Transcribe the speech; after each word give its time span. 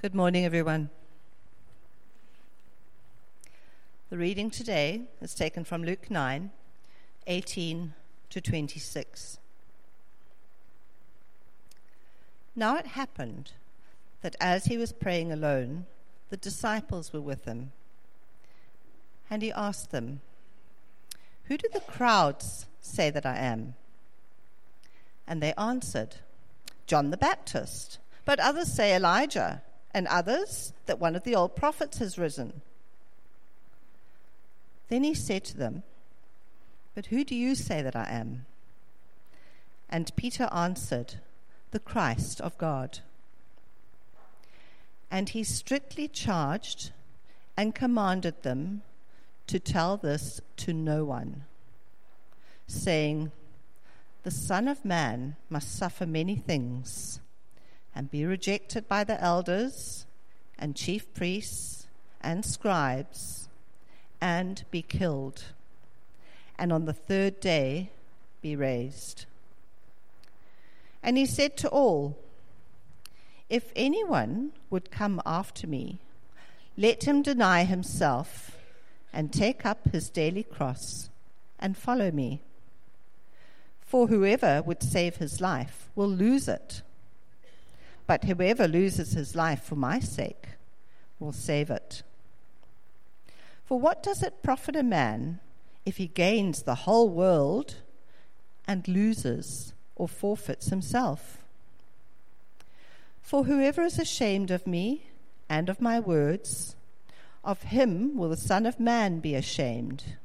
Good 0.00 0.14
morning, 0.14 0.46
everyone. 0.46 0.88
The 4.08 4.16
reading 4.16 4.48
today 4.48 5.02
is 5.20 5.34
taken 5.34 5.62
from 5.62 5.84
Luke 5.84 6.10
9 6.10 6.50
18 7.26 7.94
to 8.30 8.40
26. 8.40 9.38
Now 12.56 12.78
it 12.78 12.86
happened 12.86 13.52
that 14.22 14.36
as 14.40 14.64
he 14.64 14.78
was 14.78 14.94
praying 14.94 15.32
alone, 15.32 15.84
the 16.30 16.38
disciples 16.38 17.12
were 17.12 17.20
with 17.20 17.44
him. 17.44 17.72
And 19.28 19.42
he 19.42 19.52
asked 19.52 19.90
them, 19.90 20.22
Who 21.44 21.58
do 21.58 21.68
the 21.70 21.80
crowds 21.80 22.64
say 22.80 23.10
that 23.10 23.26
I 23.26 23.36
am? 23.36 23.74
And 25.26 25.42
they 25.42 25.52
answered, 25.58 26.16
John 26.86 27.10
the 27.10 27.18
Baptist, 27.18 27.98
but 28.24 28.40
others 28.40 28.72
say 28.72 28.96
Elijah 28.96 29.60
and 29.92 30.06
others 30.06 30.72
that 30.86 31.00
one 31.00 31.16
of 31.16 31.24
the 31.24 31.34
old 31.34 31.56
prophets 31.56 31.98
has 31.98 32.18
risen. 32.18 32.62
Then 34.88 35.04
he 35.04 35.14
said 35.14 35.44
to 35.46 35.56
them, 35.56 35.82
But 36.94 37.06
who 37.06 37.24
do 37.24 37.34
you 37.34 37.54
say 37.54 37.82
that 37.82 37.96
I 37.96 38.08
am? 38.10 38.46
And 39.88 40.14
Peter 40.16 40.48
answered, 40.52 41.14
The 41.70 41.80
Christ 41.80 42.40
of 42.40 42.56
God. 42.58 43.00
And 45.10 45.28
he 45.30 45.42
strictly 45.42 46.06
charged 46.06 46.92
and 47.56 47.74
commanded 47.74 48.42
them 48.42 48.82
to 49.48 49.58
tell 49.58 49.96
this 49.96 50.40
to 50.58 50.72
no 50.72 51.04
one, 51.04 51.44
saying, 52.68 53.32
The 54.22 54.30
Son 54.30 54.68
of 54.68 54.84
Man 54.84 55.36
must 55.48 55.76
suffer 55.76 56.06
many 56.06 56.36
things 56.36 57.20
and 57.94 58.10
be 58.10 58.24
rejected 58.24 58.88
by 58.88 59.04
the 59.04 59.20
elders 59.20 60.06
and 60.58 60.76
chief 60.76 61.12
priests 61.14 61.86
and 62.20 62.44
scribes 62.44 63.48
and 64.20 64.64
be 64.70 64.82
killed, 64.82 65.44
and 66.58 66.72
on 66.72 66.84
the 66.84 66.92
third 66.92 67.40
day 67.40 67.90
be 68.42 68.54
raised. 68.54 69.24
And 71.02 71.16
he 71.16 71.26
said 71.26 71.56
to 71.58 71.68
all, 71.68 72.18
If 73.48 73.72
anyone 73.74 74.52
would 74.68 74.90
come 74.90 75.22
after 75.24 75.66
me, 75.66 75.98
let 76.76 77.04
him 77.04 77.22
deny 77.22 77.64
himself 77.64 78.58
and 79.12 79.32
take 79.32 79.64
up 79.64 79.88
his 79.90 80.10
daily 80.10 80.42
cross 80.42 81.08
and 81.58 81.76
follow 81.76 82.10
me. 82.10 82.42
For 83.80 84.06
whoever 84.06 84.62
would 84.62 84.82
save 84.82 85.16
his 85.16 85.40
life 85.40 85.90
will 85.94 86.08
lose 86.08 86.46
it 86.46 86.82
but 88.10 88.24
whoever 88.24 88.66
loses 88.66 89.12
his 89.12 89.36
life 89.36 89.62
for 89.62 89.76
my 89.76 90.00
sake 90.00 90.48
will 91.20 91.30
save 91.30 91.70
it. 91.70 92.02
For 93.64 93.78
what 93.78 94.02
does 94.02 94.24
it 94.24 94.42
profit 94.42 94.74
a 94.74 94.82
man 94.82 95.38
if 95.86 95.98
he 95.98 96.08
gains 96.08 96.62
the 96.62 96.74
whole 96.74 97.08
world 97.08 97.76
and 98.66 98.88
loses 98.88 99.74
or 99.94 100.08
forfeits 100.08 100.70
himself? 100.70 101.44
For 103.22 103.44
whoever 103.44 103.82
is 103.82 103.96
ashamed 103.96 104.50
of 104.50 104.66
me 104.66 105.06
and 105.48 105.68
of 105.68 105.80
my 105.80 106.00
words, 106.00 106.74
of 107.44 107.62
him 107.62 108.16
will 108.16 108.30
the 108.30 108.36
Son 108.36 108.66
of 108.66 108.80
Man 108.80 109.20
be 109.20 109.36
ashamed. 109.36 110.16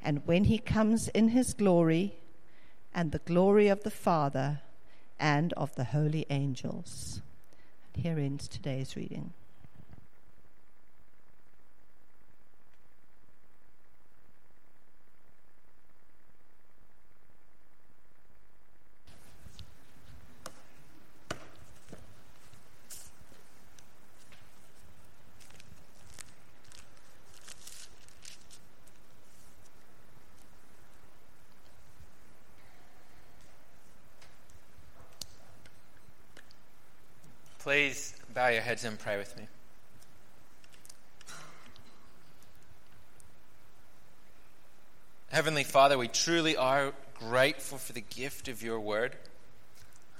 And 0.00 0.26
when 0.26 0.44
he 0.44 0.56
comes 0.56 1.08
in 1.08 1.28
his 1.28 1.52
glory 1.52 2.14
and 2.94 3.12
the 3.12 3.18
glory 3.18 3.68
of 3.68 3.82
the 3.82 3.90
Father, 3.90 4.62
and 5.22 5.52
of 5.52 5.74
the 5.76 5.84
holy 5.84 6.26
angels. 6.30 7.22
Here 7.94 8.18
ends 8.18 8.48
today's 8.48 8.96
reading. 8.96 9.32
Please 37.62 38.12
bow 38.34 38.48
your 38.48 38.61
heads 38.72 38.84
and 38.86 38.98
pray 38.98 39.18
with 39.18 39.36
me. 39.36 39.46
Heavenly 45.30 45.62
Father, 45.62 45.98
we 45.98 46.08
truly 46.08 46.56
are 46.56 46.94
grateful 47.18 47.76
for 47.76 47.92
the 47.92 48.00
gift 48.00 48.48
of 48.48 48.62
your 48.62 48.80
word, 48.80 49.14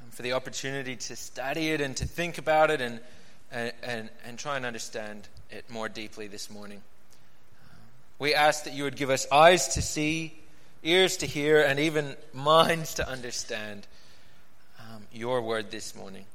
and 0.03 0.13
for 0.13 0.21
the 0.21 0.35
opportunity 0.35 0.97
to 0.97 1.17
study 1.17 1.71
it 1.71 1.81
and 1.81 1.97
to 1.97 2.05
think 2.05 2.37
about 2.37 2.71
it 2.71 2.83
and, 2.83 3.01
and, 3.51 3.73
and, 3.83 4.11
and 4.27 4.39
try 4.39 4.59
and 4.59 4.67
understand 4.67 5.27
it 5.51 5.71
more 5.71 5.89
deeply 5.89 6.27
this 6.27 6.51
morning. 6.51 6.83
We 8.19 8.34
ask 8.34 8.65
that 8.65 8.75
you 8.75 8.84
would 8.84 8.97
give 8.97 9.09
us 9.09 9.27
eyes 9.33 9.69
to 9.77 9.81
see, 9.81 10.39
ears 10.83 11.17
to 11.17 11.27
hear, 11.27 11.63
and 11.63 11.81
even 11.81 12.17
minds 12.34 12.93
to 12.97 13.09
understand 13.09 13.87
um, 14.79 15.05
your 15.11 15.41
word 15.41 15.71
this 15.71 15.97
morning 15.97 16.27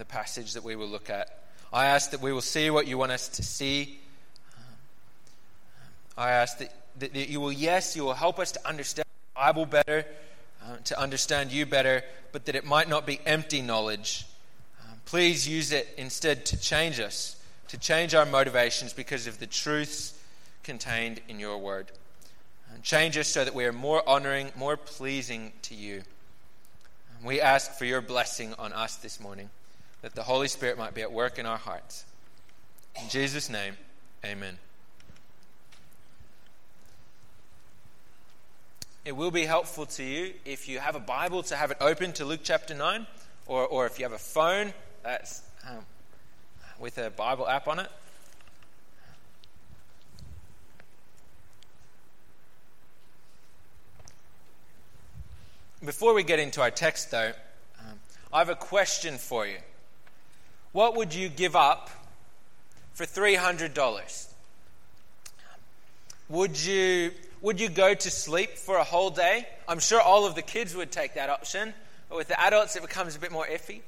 the 0.00 0.04
passage 0.06 0.54
that 0.54 0.64
we 0.64 0.76
will 0.76 0.88
look 0.88 1.10
at. 1.10 1.44
I 1.74 1.84
ask 1.84 2.12
that 2.12 2.22
we 2.22 2.32
will 2.32 2.40
see 2.40 2.70
what 2.70 2.86
you 2.86 2.96
want 2.96 3.12
us 3.12 3.28
to 3.28 3.42
see. 3.42 4.00
I 6.16 6.30
ask 6.30 6.56
that, 6.56 6.72
that, 7.00 7.14
you 7.14 7.38
will, 7.38 7.52
yes, 7.52 7.94
you 7.94 8.04
will 8.04 8.14
help 8.14 8.38
us 8.38 8.50
to 8.52 8.66
understand 8.66 9.04
the 9.04 9.40
Bible 9.40 9.66
better, 9.66 10.06
uh, 10.64 10.76
to 10.84 10.98
understand 10.98 11.52
you 11.52 11.66
better, 11.66 12.02
but 12.32 12.46
that 12.46 12.54
it 12.54 12.64
might 12.64 12.88
not 12.88 13.06
be 13.06 13.20
empty 13.26 13.60
knowledge. 13.60 14.24
Uh, 14.80 14.94
please 15.04 15.46
use 15.46 15.70
it 15.70 15.86
instead 15.98 16.46
to 16.46 16.58
change 16.58 16.98
us, 16.98 17.36
to 17.68 17.78
change 17.78 18.14
our 18.14 18.24
motivations 18.24 18.94
because 18.94 19.26
of 19.26 19.38
the 19.38 19.46
truths 19.46 20.18
contained 20.62 21.20
in 21.28 21.38
your 21.38 21.58
word. 21.58 21.92
And 22.72 22.82
change 22.82 23.18
us 23.18 23.28
so 23.28 23.44
that 23.44 23.54
we 23.54 23.66
are 23.66 23.72
more 23.72 24.02
honoring, 24.08 24.50
more 24.56 24.78
pleasing 24.78 25.52
to 25.62 25.74
you. 25.74 26.04
We 27.22 27.42
ask 27.42 27.72
for 27.72 27.84
your 27.84 28.00
blessing 28.00 28.54
on 28.58 28.72
us 28.72 28.96
this 28.96 29.20
morning 29.20 29.50
that 30.02 30.14
the 30.14 30.22
Holy 30.22 30.48
Spirit 30.48 30.78
might 30.78 30.94
be 30.94 31.02
at 31.02 31.12
work 31.12 31.38
in 31.38 31.46
our 31.46 31.58
hearts. 31.58 32.04
In 33.00 33.08
Jesus' 33.08 33.50
name, 33.50 33.76
amen. 34.24 34.58
It 39.04 39.16
will 39.16 39.30
be 39.30 39.44
helpful 39.44 39.86
to 39.86 40.02
you 40.02 40.34
if 40.44 40.68
you 40.68 40.78
have 40.78 40.94
a 40.94 41.00
Bible 41.00 41.42
to 41.44 41.56
have 41.56 41.70
it 41.70 41.78
open 41.80 42.12
to 42.14 42.24
Luke 42.24 42.40
chapter 42.42 42.74
9, 42.74 43.06
or, 43.46 43.66
or 43.66 43.86
if 43.86 43.98
you 43.98 44.04
have 44.04 44.12
a 44.12 44.18
phone 44.18 44.72
that's 45.02 45.42
um, 45.68 45.84
with 46.78 46.98
a 46.98 47.10
Bible 47.10 47.48
app 47.48 47.66
on 47.66 47.78
it. 47.78 47.88
Before 55.82 56.12
we 56.12 56.22
get 56.22 56.38
into 56.38 56.60
our 56.60 56.70
text, 56.70 57.10
though, 57.10 57.32
um, 57.80 57.98
I 58.32 58.38
have 58.38 58.50
a 58.50 58.54
question 58.54 59.16
for 59.16 59.46
you. 59.46 59.56
What 60.72 60.96
would 60.96 61.14
you 61.14 61.28
give 61.28 61.56
up 61.56 61.90
for 62.92 63.04
$300? 63.04 64.26
Would 66.28 66.64
you, 66.64 67.10
would 67.40 67.60
you 67.60 67.68
go 67.68 67.92
to 67.94 68.10
sleep 68.10 68.50
for 68.56 68.76
a 68.76 68.84
whole 68.84 69.10
day? 69.10 69.48
I'm 69.66 69.80
sure 69.80 70.00
all 70.00 70.26
of 70.26 70.36
the 70.36 70.42
kids 70.42 70.76
would 70.76 70.92
take 70.92 71.14
that 71.14 71.28
option, 71.28 71.74
but 72.08 72.18
with 72.18 72.28
the 72.28 72.40
adults, 72.40 72.76
it 72.76 72.82
becomes 72.82 73.16
a 73.16 73.18
bit 73.18 73.32
more 73.32 73.46
iffy. 73.46 73.80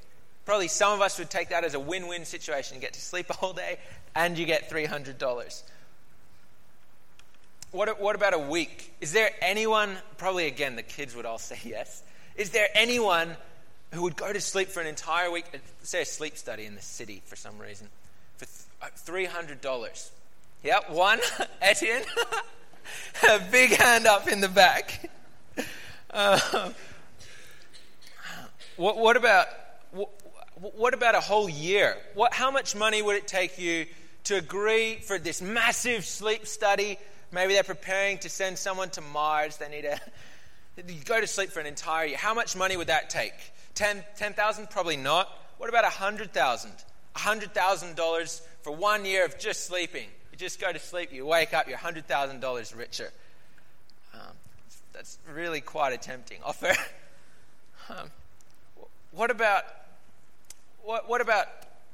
Probably 0.45 0.67
some 0.67 0.91
of 0.91 0.99
us 0.99 1.17
would 1.19 1.29
take 1.29 1.49
that 1.49 1.63
as 1.63 1.73
a 1.73 1.79
win 1.79 2.07
win 2.07 2.25
situation. 2.25 2.75
You 2.75 2.81
get 2.81 2.93
to 2.93 3.01
sleep 3.01 3.29
a 3.29 3.33
whole 3.33 3.53
day 3.53 3.79
and 4.13 4.37
you 4.37 4.45
get 4.45 4.69
$300. 4.69 5.63
What, 7.71 7.99
what 8.01 8.15
about 8.15 8.33
a 8.33 8.39
week? 8.39 8.93
Is 8.99 9.13
there 9.13 9.31
anyone, 9.41 9.95
probably 10.17 10.47
again, 10.47 10.75
the 10.75 10.83
kids 10.83 11.15
would 11.15 11.25
all 11.25 11.37
say 11.37 11.57
yes. 11.63 12.03
Is 12.35 12.49
there 12.49 12.67
anyone 12.75 13.37
who 13.93 14.01
would 14.03 14.15
go 14.15 14.33
to 14.33 14.41
sleep 14.41 14.69
for 14.69 14.81
an 14.81 14.87
entire 14.87 15.31
week, 15.31 15.45
uh, 15.53 15.57
say 15.83 16.01
a 16.01 16.05
sleep 16.05 16.37
study 16.37 16.65
in 16.65 16.75
the 16.75 16.81
city 16.81 17.21
for 17.25 17.35
some 17.35 17.59
reason, 17.59 17.87
for 18.37 18.45
$300. 18.45 19.65
Uh, 19.65 19.87
yeah, 20.63 20.79
one, 20.89 21.19
Etienne. 21.61 22.03
a 23.29 23.39
big 23.51 23.71
hand 23.71 24.07
up 24.07 24.27
in 24.27 24.41
the 24.41 24.49
back. 24.49 25.09
Uh, 26.15 26.69
what, 28.75 28.99
what, 28.99 29.17
about 29.17 29.47
what, 29.89 30.09
what, 30.75 30.93
about 30.93 31.15
a 31.15 31.19
whole 31.19 31.49
year? 31.49 31.97
What, 32.13 32.35
how 32.35 32.51
much 32.51 32.75
money 32.75 33.01
would 33.01 33.15
it 33.15 33.27
take 33.27 33.57
you 33.57 33.87
to 34.25 34.35
agree 34.35 34.97
for 34.97 35.17
this 35.17 35.41
massive 35.41 36.05
sleep 36.05 36.45
study? 36.45 36.99
Maybe 37.31 37.53
they're 37.53 37.63
preparing 37.63 38.19
to 38.19 38.29
send 38.29 38.59
someone 38.59 38.91
to 38.91 39.01
Mars. 39.01 39.57
They 39.57 39.69
need 39.69 39.89
to 40.77 40.93
go 41.05 41.19
to 41.19 41.25
sleep 41.25 41.49
for 41.49 41.61
an 41.61 41.65
entire 41.65 42.05
year. 42.05 42.17
How 42.17 42.35
much 42.35 42.55
money 42.55 42.77
would 42.77 42.87
that 42.87 43.09
take? 43.09 43.33
10,000? 43.75 44.03
10, 44.15 44.67
Probably 44.67 44.97
not. 44.97 45.29
What 45.57 45.69
about 45.69 45.85
$100,000? 45.85 46.83
$100,000 47.15 48.41
for 48.61 48.75
one 48.75 49.05
year 49.05 49.25
of 49.25 49.37
just 49.37 49.65
sleeping. 49.65 50.07
You 50.31 50.37
just 50.37 50.59
go 50.59 50.71
to 50.71 50.79
sleep, 50.79 51.13
you 51.13 51.25
wake 51.25 51.53
up, 51.53 51.67
you're 51.67 51.77
$100,000 51.77 52.77
richer. 52.77 53.11
Um, 54.13 54.21
that's 54.91 55.19
really 55.31 55.61
quite 55.61 55.93
a 55.93 55.97
tempting 55.97 56.39
offer. 56.43 56.73
um, 57.89 58.09
what 59.11 59.29
about 59.29 59.63
what, 60.83 61.07
what 61.07 61.21
about 61.21 61.47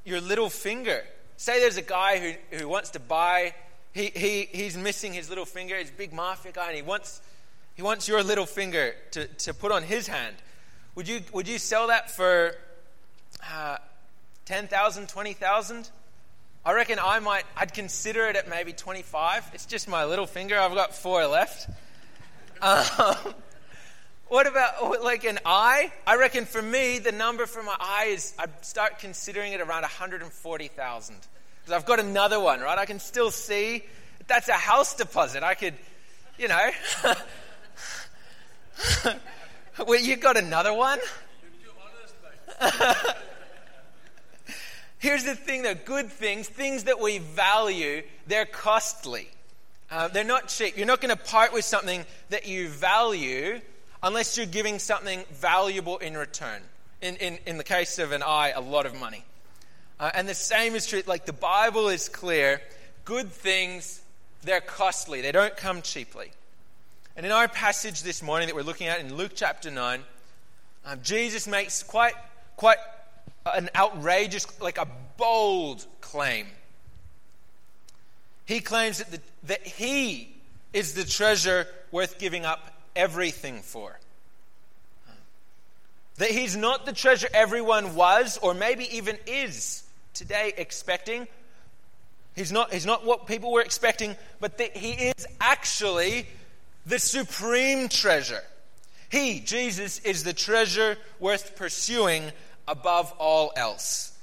your 0.03 0.19
little 0.19 0.49
finger? 0.49 1.03
Say 1.37 1.59
there's 1.59 1.77
a 1.77 1.81
guy 1.81 2.19
who, 2.51 2.57
who 2.57 2.67
wants 2.67 2.89
to 2.91 2.99
buy, 2.99 3.53
he, 3.93 4.07
he, 4.07 4.49
he's 4.51 4.75
missing 4.75 5.13
his 5.13 5.29
little 5.29 5.45
finger, 5.45 5.77
he's 5.77 5.89
a 5.89 5.93
big 5.93 6.11
mafia 6.11 6.51
guy, 6.51 6.67
and 6.67 6.75
he 6.75 6.81
wants, 6.81 7.21
he 7.75 7.81
wants 7.81 8.07
your 8.07 8.23
little 8.23 8.45
finger 8.45 8.95
to, 9.11 9.27
to 9.27 9.53
put 9.53 9.71
on 9.71 9.83
his 9.83 10.07
hand. 10.07 10.35
Would 10.99 11.07
you, 11.07 11.21
would 11.31 11.47
you 11.47 11.59
sell 11.59 11.87
that 11.87 12.11
for 12.11 12.53
uh, 13.49 13.77
10,000, 14.43 15.07
20,000? 15.07 15.89
I 16.65 16.73
reckon 16.73 16.99
I 17.01 17.19
might, 17.19 17.45
I'd 17.55 17.73
consider 17.73 18.25
it 18.25 18.35
at 18.35 18.49
maybe 18.49 18.73
25. 18.73 19.49
It's 19.53 19.65
just 19.65 19.87
my 19.87 20.03
little 20.03 20.25
finger. 20.25 20.59
I've 20.59 20.73
got 20.73 20.93
four 20.93 21.25
left. 21.25 21.69
Um, 22.61 22.83
what 24.27 24.45
about 24.45 25.01
like 25.01 25.23
an 25.23 25.39
eye? 25.45 25.93
I 26.05 26.17
reckon 26.17 26.43
for 26.43 26.61
me, 26.61 26.99
the 26.99 27.13
number 27.13 27.45
for 27.45 27.63
my 27.63 27.77
eye 27.79 28.07
is, 28.09 28.33
I'd 28.37 28.65
start 28.65 28.99
considering 28.99 29.53
it 29.53 29.61
around 29.61 29.83
140,000. 29.83 31.15
Because 31.15 31.73
I've 31.73 31.85
got 31.85 32.01
another 32.01 32.41
one, 32.41 32.59
right? 32.59 32.77
I 32.77 32.85
can 32.85 32.99
still 32.99 33.31
see. 33.31 33.85
That's 34.27 34.49
a 34.49 34.51
house 34.51 34.95
deposit. 34.95 35.43
I 35.43 35.53
could, 35.53 35.75
you 36.37 36.49
know. 36.49 36.71
well, 39.87 39.99
you 39.99 40.15
got 40.15 40.37
another 40.37 40.73
one? 40.73 40.99
Here's 44.99 45.23
the 45.23 45.35
thing 45.35 45.63
though 45.63 45.75
good 45.75 46.11
things, 46.11 46.47
things 46.47 46.83
that 46.85 46.99
we 46.99 47.19
value, 47.19 48.03
they're 48.27 48.45
costly. 48.45 49.29
Uh, 49.91 50.07
they're 50.07 50.23
not 50.23 50.49
cheap. 50.49 50.77
You're 50.77 50.85
not 50.85 51.01
going 51.01 51.15
to 51.15 51.23
part 51.23 51.51
with 51.53 51.65
something 51.65 52.05
that 52.29 52.47
you 52.47 52.67
value 52.67 53.59
unless 54.03 54.37
you're 54.37 54.45
giving 54.45 54.77
something 54.77 55.23
valuable 55.31 55.97
in 55.97 56.15
return. 56.15 56.61
In, 57.01 57.15
in, 57.15 57.39
in 57.45 57.57
the 57.57 57.63
case 57.63 57.97
of 57.97 58.11
an 58.11 58.21
eye, 58.21 58.51
a 58.53 58.61
lot 58.61 58.85
of 58.85 58.99
money. 58.99 59.23
Uh, 59.99 60.11
and 60.13 60.27
the 60.27 60.35
same 60.35 60.75
is 60.75 60.85
true. 60.85 61.01
Like 61.07 61.25
the 61.25 61.33
Bible 61.33 61.87
is 61.87 62.09
clear 62.09 62.61
good 63.05 63.31
things, 63.31 64.01
they're 64.43 64.61
costly, 64.61 65.21
they 65.21 65.31
don't 65.31 65.55
come 65.57 65.81
cheaply. 65.81 66.31
And 67.15 67.25
in 67.25 67.31
our 67.31 67.47
passage 67.47 68.03
this 68.03 68.21
morning 68.21 68.47
that 68.47 68.55
we're 68.55 68.61
looking 68.63 68.87
at 68.87 68.99
in 68.99 69.13
Luke 69.15 69.31
chapter 69.35 69.69
9, 69.69 70.01
um, 70.85 70.99
Jesus 71.03 71.47
makes 71.47 71.83
quite, 71.83 72.13
quite 72.55 72.77
an 73.45 73.69
outrageous, 73.75 74.47
like 74.61 74.77
a 74.77 74.87
bold 75.17 75.85
claim. 76.01 76.47
He 78.45 78.61
claims 78.61 78.99
that, 78.99 79.11
the, 79.11 79.19
that 79.43 79.67
he 79.67 80.33
is 80.73 80.93
the 80.93 81.03
treasure 81.03 81.67
worth 81.91 82.19
giving 82.19 82.45
up 82.45 82.73
everything 82.95 83.61
for. 83.61 83.99
That 86.17 86.29
he's 86.31 86.55
not 86.55 86.85
the 86.85 86.93
treasure 86.93 87.27
everyone 87.33 87.95
was, 87.95 88.37
or 88.41 88.53
maybe 88.53 88.97
even 88.97 89.17
is 89.25 89.83
today 90.13 90.53
expecting. 90.57 91.27
He's 92.35 92.51
not, 92.51 92.73
he's 92.73 92.85
not 92.85 93.05
what 93.05 93.25
people 93.25 93.51
were 93.51 93.61
expecting, 93.61 94.15
but 94.39 94.57
that 94.57 94.75
he 94.75 94.91
is 94.91 95.27
actually 95.39 96.27
the 96.85 96.99
supreme 96.99 97.89
treasure. 97.89 98.43
He, 99.09 99.39
Jesus, 99.39 99.99
is 99.99 100.23
the 100.23 100.33
treasure 100.33 100.97
worth 101.19 101.55
pursuing 101.55 102.31
above 102.67 103.11
all 103.17 103.51
else. 103.55 104.17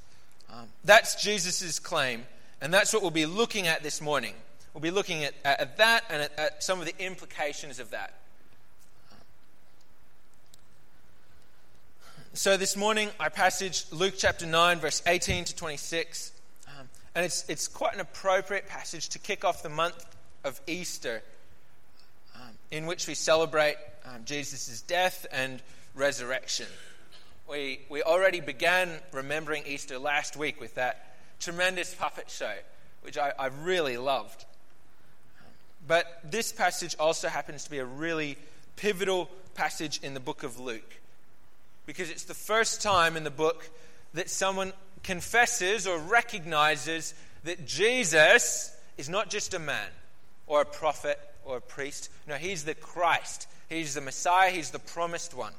Um, 0.52 0.68
that's 0.84 1.22
Jesus' 1.22 1.78
claim, 1.78 2.24
and 2.60 2.72
that's 2.72 2.92
what 2.92 3.02
we'll 3.02 3.10
be 3.10 3.26
looking 3.26 3.66
at 3.66 3.82
this 3.82 4.00
morning. 4.00 4.34
We'll 4.72 4.82
be 4.82 4.90
looking 4.90 5.24
at, 5.24 5.34
at 5.44 5.78
that 5.78 6.04
and 6.08 6.22
at, 6.22 6.38
at 6.38 6.62
some 6.62 6.80
of 6.80 6.86
the 6.86 7.04
implications 7.04 7.80
of 7.80 7.90
that. 7.90 8.14
So, 12.36 12.58
this 12.58 12.76
morning, 12.76 13.08
our 13.18 13.30
passage, 13.30 13.86
Luke 13.90 14.12
chapter 14.18 14.44
9, 14.44 14.78
verse 14.78 15.02
18 15.06 15.46
to 15.46 15.56
26, 15.56 16.32
um, 16.68 16.88
and 17.14 17.24
it's, 17.24 17.48
it's 17.48 17.66
quite 17.66 17.94
an 17.94 18.00
appropriate 18.00 18.68
passage 18.68 19.08
to 19.08 19.18
kick 19.18 19.42
off 19.42 19.62
the 19.62 19.70
month 19.70 20.04
of 20.44 20.60
Easter, 20.66 21.22
in 22.70 22.86
which 22.86 23.06
we 23.06 23.14
celebrate 23.14 23.76
um, 24.04 24.22
Jesus' 24.24 24.82
death 24.82 25.26
and 25.32 25.62
resurrection. 25.94 26.66
We, 27.48 27.80
we 27.88 28.02
already 28.02 28.40
began 28.40 28.90
remembering 29.12 29.64
Easter 29.66 29.98
last 29.98 30.36
week 30.36 30.60
with 30.60 30.74
that 30.74 31.16
tremendous 31.38 31.94
puppet 31.94 32.30
show, 32.30 32.54
which 33.02 33.16
I, 33.16 33.32
I 33.38 33.46
really 33.46 33.96
loved. 33.96 34.44
But 35.86 36.20
this 36.24 36.52
passage 36.52 36.96
also 36.98 37.28
happens 37.28 37.64
to 37.64 37.70
be 37.70 37.78
a 37.78 37.84
really 37.84 38.36
pivotal 38.74 39.30
passage 39.54 40.00
in 40.02 40.14
the 40.14 40.20
book 40.20 40.42
of 40.42 40.58
Luke 40.58 41.00
because 41.86 42.10
it's 42.10 42.24
the 42.24 42.34
first 42.34 42.82
time 42.82 43.16
in 43.16 43.24
the 43.24 43.30
book 43.30 43.70
that 44.14 44.28
someone 44.28 44.72
confesses 45.02 45.86
or 45.86 45.98
recognizes 45.98 47.14
that 47.44 47.64
Jesus 47.64 48.76
is 48.98 49.08
not 49.08 49.30
just 49.30 49.54
a 49.54 49.58
man 49.58 49.88
or 50.46 50.60
a 50.62 50.64
prophet 50.64 51.18
or 51.46 51.58
a 51.58 51.60
priest. 51.60 52.10
No, 52.26 52.34
he's 52.34 52.64
the 52.64 52.75
Christ. 52.75 53.46
He's 53.69 53.94
the 53.94 54.00
Messiah. 54.00 54.50
He's 54.50 54.70
the 54.70 54.78
promised 54.78 55.34
one. 55.34 55.52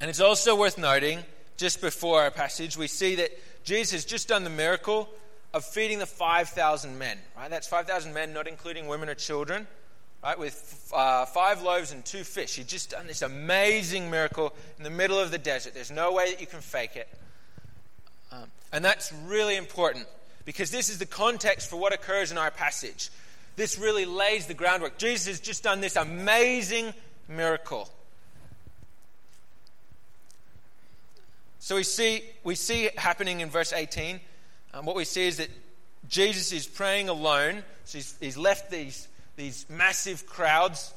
And 0.00 0.08
it's 0.08 0.20
also 0.20 0.56
worth 0.56 0.78
noting, 0.78 1.20
just 1.56 1.80
before 1.80 2.22
our 2.22 2.30
passage, 2.30 2.76
we 2.76 2.86
see 2.86 3.16
that 3.16 3.30
Jesus 3.64 3.92
has 3.92 4.04
just 4.04 4.28
done 4.28 4.44
the 4.44 4.50
miracle 4.50 5.08
of 5.52 5.64
feeding 5.64 5.98
the 5.98 6.06
5,000 6.06 6.98
men. 6.98 7.18
Right? 7.36 7.50
That's 7.50 7.66
5,000 7.66 8.12
men, 8.14 8.32
not 8.32 8.46
including 8.46 8.86
women 8.86 9.08
or 9.08 9.14
children, 9.14 9.66
right? 10.22 10.38
With 10.38 10.90
uh, 10.94 11.26
five 11.26 11.62
loaves 11.62 11.92
and 11.92 12.04
two 12.04 12.22
fish. 12.22 12.54
He's 12.54 12.66
just 12.66 12.90
done 12.90 13.06
this 13.06 13.22
amazing 13.22 14.10
miracle 14.10 14.54
in 14.76 14.84
the 14.84 14.90
middle 14.90 15.18
of 15.18 15.30
the 15.30 15.38
desert. 15.38 15.74
There's 15.74 15.90
no 15.90 16.12
way 16.12 16.30
that 16.30 16.40
you 16.40 16.46
can 16.46 16.60
fake 16.60 16.96
it. 16.96 17.08
Um, 18.30 18.44
and 18.72 18.84
that's 18.84 19.12
really 19.26 19.56
important 19.56 20.06
because 20.44 20.70
this 20.70 20.88
is 20.88 20.98
the 20.98 21.06
context 21.06 21.68
for 21.68 21.76
what 21.76 21.92
occurs 21.92 22.30
in 22.30 22.38
our 22.38 22.50
passage. 22.50 23.10
This 23.58 23.76
really 23.76 24.04
lays 24.04 24.46
the 24.46 24.54
groundwork. 24.54 24.98
Jesus 24.98 25.26
has 25.26 25.40
just 25.40 25.64
done 25.64 25.80
this 25.80 25.96
amazing 25.96 26.94
miracle. 27.26 27.90
So 31.58 31.74
we 31.74 31.82
see, 31.82 32.22
we 32.44 32.54
see 32.54 32.84
it 32.84 32.96
happening 32.96 33.40
in 33.40 33.50
verse 33.50 33.72
18. 33.72 34.20
Um, 34.74 34.86
what 34.86 34.94
we 34.94 35.04
see 35.04 35.26
is 35.26 35.38
that 35.38 35.48
Jesus 36.08 36.52
is 36.52 36.68
praying 36.68 37.08
alone. 37.08 37.64
So 37.82 37.98
he's, 37.98 38.14
he's 38.20 38.36
left 38.36 38.70
these, 38.70 39.08
these 39.34 39.66
massive 39.68 40.24
crowds. 40.24 40.94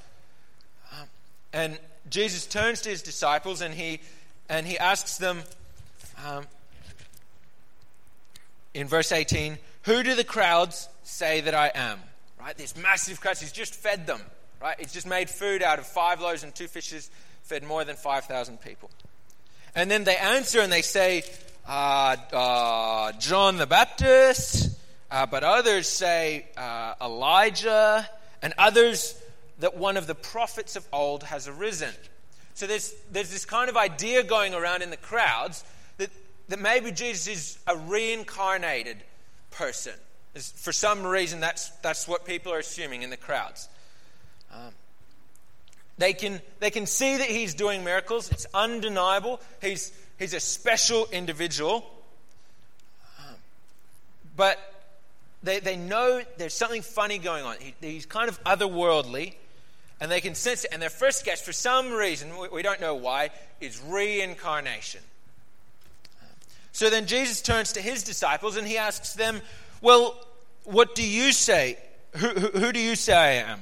Um, 0.92 1.08
and 1.54 1.80
Jesus 2.12 2.46
turns 2.46 2.82
to 2.82 2.90
his 2.90 3.02
disciples 3.02 3.62
and 3.62 3.74
he, 3.74 4.02
and 4.50 4.68
he 4.68 4.78
asks 4.78 5.18
them 5.18 5.42
um, 6.24 6.46
in 8.76 8.88
verse 8.88 9.12
18, 9.12 9.58
Who 9.86 10.04
do 10.04 10.14
the 10.14 10.24
crowds 10.24 10.90
say 11.02 11.42
that 11.42 11.56
I 11.56 11.72
am? 11.74 12.00
Right? 12.42 12.58
This 12.58 12.76
massive 12.76 13.22
crowd. 13.22 13.38
He's 13.38 13.52
just 13.52 13.76
fed 13.76 14.08
them. 14.08 14.22
Right? 14.60 14.76
He's 14.80 14.92
just 14.92 15.08
made 15.08 15.30
food 15.30 15.62
out 15.62 15.78
of 15.78 15.86
five 15.86 16.20
loaves 16.22 16.44
and 16.44 16.54
two 16.54 16.68
fishes, 16.68 17.10
fed 17.44 17.64
more 17.64 17.84
than 17.84 17.96
5,000 17.96 18.60
people. 18.62 18.90
And 19.76 19.90
then 19.90 20.04
they 20.04 20.18
answer 20.18 20.60
and 20.60 20.72
they 20.72 20.82
say, 20.82 21.24
uh, 21.68 22.16
uh, 22.34 23.12
John 23.14 23.58
the 23.58 23.68
Baptist, 23.68 24.76
uh, 25.12 25.26
but 25.28 25.44
others 25.44 25.88
say 25.88 26.48
uh, 26.58 26.96
Elijah, 27.00 28.10
and 28.42 28.54
others 28.58 29.16
that 29.60 29.78
one 29.78 29.96
of 29.96 30.08
the 30.08 30.16
prophets 30.16 30.76
of 30.76 30.86
old 30.92 31.24
has 31.24 31.48
arisen. 31.48 31.94
So 32.56 32.66
there's, 32.66 32.94
there's 33.12 33.30
this 33.30 33.46
kind 33.46 33.70
of 33.70 33.78
idea 33.78 34.24
going 34.24 34.54
around 34.54 34.82
in 34.82 34.90
the 34.90 34.98
crowds 34.98 35.64
that, 35.98 36.10
that 36.50 36.60
maybe 36.60 36.92
Jesus 36.92 37.28
is 37.28 37.60
a 37.68 37.78
reincarnated 37.78 38.98
person. 39.52 39.94
For 40.36 40.72
some 40.72 41.06
reason, 41.06 41.42
that's, 41.42 41.70
that's 41.82 42.08
what 42.08 42.26
people 42.26 42.54
are 42.54 42.60
assuming 42.60 43.02
in 43.02 43.10
the 43.10 43.18
crowds. 43.18 43.68
Um, 44.54 44.74
they 45.98 46.14
can, 46.14 46.42
they 46.60 46.72
can 46.72 46.86
see 46.86 47.18
that 47.18 47.28
he's 47.28 47.54
doing 47.54 47.84
miracles. 47.84 48.32
It's 48.32 48.46
undeniable. 48.54 49.42
He's, 49.62 49.92
he's 50.18 50.34
a 50.34 50.40
special 50.40 51.08
individual. 51.12 51.86
Um, 53.20 53.36
but 54.36 54.58
they, 55.44 55.60
they 55.60 55.76
know 55.76 56.22
there's 56.38 56.54
something 56.54 56.82
funny 56.82 57.18
going 57.18 57.44
on. 57.44 57.58
He, 57.60 57.76
he's 57.82 58.06
kind 58.06 58.30
of 58.30 58.42
otherworldly, 58.46 59.34
and 60.00 60.10
they 60.10 60.22
can 60.22 60.34
sense 60.34 60.64
it. 60.64 60.72
And 60.72 60.82
their 60.82 60.90
first 60.90 61.26
guess, 61.26 61.42
for 61.42 61.54
some 61.54 61.92
reason, 61.92 62.38
we, 62.38 62.48
we 62.48 62.62
don't 62.62 62.80
know 62.80 62.96
why, 62.96 63.32
is 63.60 63.82
reincarnation. 63.86 65.02
So 66.72 66.90
then 66.90 67.06
Jesus 67.06 67.42
turns 67.42 67.74
to 67.74 67.82
his 67.82 68.04
disciples 68.04 68.56
and 68.56 68.66
he 68.66 68.78
asks 68.78 69.14
them, 69.14 69.42
Well, 69.82 70.16
what 70.64 70.96
do 70.96 71.04
you 71.04 71.32
say? 71.32 71.78
Who, 72.18 72.28
who, 72.28 72.60
who 72.60 72.72
do 72.72 72.80
you 72.80 72.96
say 72.96 73.14
I 73.14 73.52
am? 73.52 73.62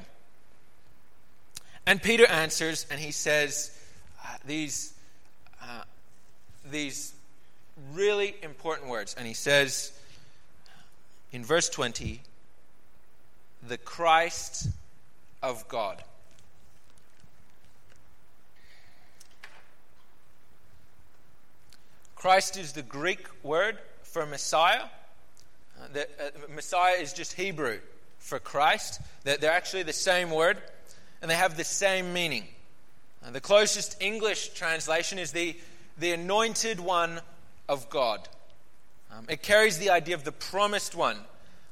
And 1.86 2.02
Peter 2.02 2.28
answers 2.28 2.86
and 2.92 3.00
he 3.00 3.12
says 3.12 3.76
uh, 4.24 4.36
these, 4.46 4.94
uh, 5.62 5.84
these 6.70 7.14
really 7.94 8.36
important 8.44 8.90
words. 8.90 9.16
And 9.18 9.26
he 9.26 9.34
says 9.34 9.92
in 11.32 11.44
verse 11.44 11.70
20, 11.70 12.22
the 13.68 13.78
Christ 13.78 14.68
of 15.42 15.68
God. 15.68 16.04
Christ 22.16 22.58
is 22.58 22.74
the 22.74 22.82
Greek 22.82 23.26
word 23.44 23.78
for 24.04 24.26
Messiah. 24.26 24.84
The, 25.94 26.04
uh, 26.04 26.30
Messiah 26.54 26.96
is 26.96 27.14
just 27.14 27.34
Hebrew 27.34 27.80
for 28.18 28.40
Christ. 28.40 29.02
They're, 29.24 29.38
they're, 29.38 29.52
actually 29.52 29.84
the 29.84 29.94
same 29.94 30.30
word, 30.32 30.58
and 31.22 31.30
they 31.30 31.36
have 31.36 31.58
the 31.58 31.64
same 31.64 32.14
meaning. 32.14 32.46
Uh, 33.26 33.32
the 33.32 33.42
closest 33.42 34.02
English 34.02 34.50
translation 34.50 35.20
is 35.20 35.32
the, 35.32 35.58
the 35.98 36.12
anointed 36.12 36.80
one 36.80 37.22
of 37.68 37.90
God. 37.90 38.28
Um, 39.12 39.26
it 39.28 39.42
carries 39.42 39.80
the 39.80 39.90
idea 39.90 40.16
of 40.16 40.24
the 40.24 40.32
promised 40.32 40.96
one, 40.96 41.18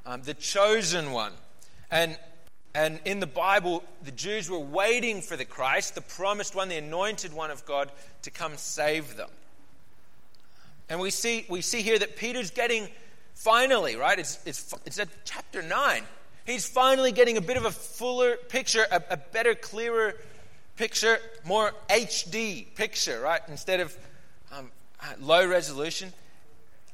um, 0.04 0.22
the 0.22 0.34
chosen 0.34 1.12
one. 1.12 1.32
And, 1.90 2.18
and 2.74 3.00
in 3.04 3.20
the 3.20 3.26
Bible, 3.26 3.84
the 4.04 4.10
Jews 4.10 4.50
were 4.50 4.58
waiting 4.58 5.22
for 5.22 5.36
the 5.36 5.44
Christ, 5.44 5.94
the 5.94 6.00
promised 6.00 6.54
one, 6.54 6.68
the 6.68 6.76
anointed 6.76 7.32
one 7.32 7.50
of 7.50 7.64
God, 7.64 7.92
to 8.22 8.30
come 8.30 8.56
save 8.56 9.16
them. 9.16 9.30
And 10.88 11.00
we 11.00 11.10
see, 11.10 11.46
we 11.48 11.60
see 11.60 11.82
here 11.82 11.98
that 11.98 12.16
Peter's 12.16 12.50
getting, 12.50 12.88
finally, 13.38 13.94
right? 13.96 14.18
It's, 14.18 14.38
it's, 14.44 14.74
it's 14.84 14.98
at 14.98 15.08
chapter 15.24 15.62
9. 15.62 16.02
He's 16.44 16.66
finally 16.66 17.12
getting 17.12 17.36
a 17.36 17.40
bit 17.40 17.56
of 17.56 17.64
a 17.64 17.70
fuller 17.70 18.36
picture, 18.36 18.84
a, 18.90 19.02
a 19.10 19.16
better, 19.16 19.54
clearer 19.54 20.14
picture, 20.76 21.18
more 21.44 21.72
HD 21.88 22.74
picture, 22.74 23.20
right? 23.20 23.40
Instead 23.48 23.80
of 23.80 23.96
um, 24.52 24.70
low 25.20 25.46
resolution, 25.46 26.12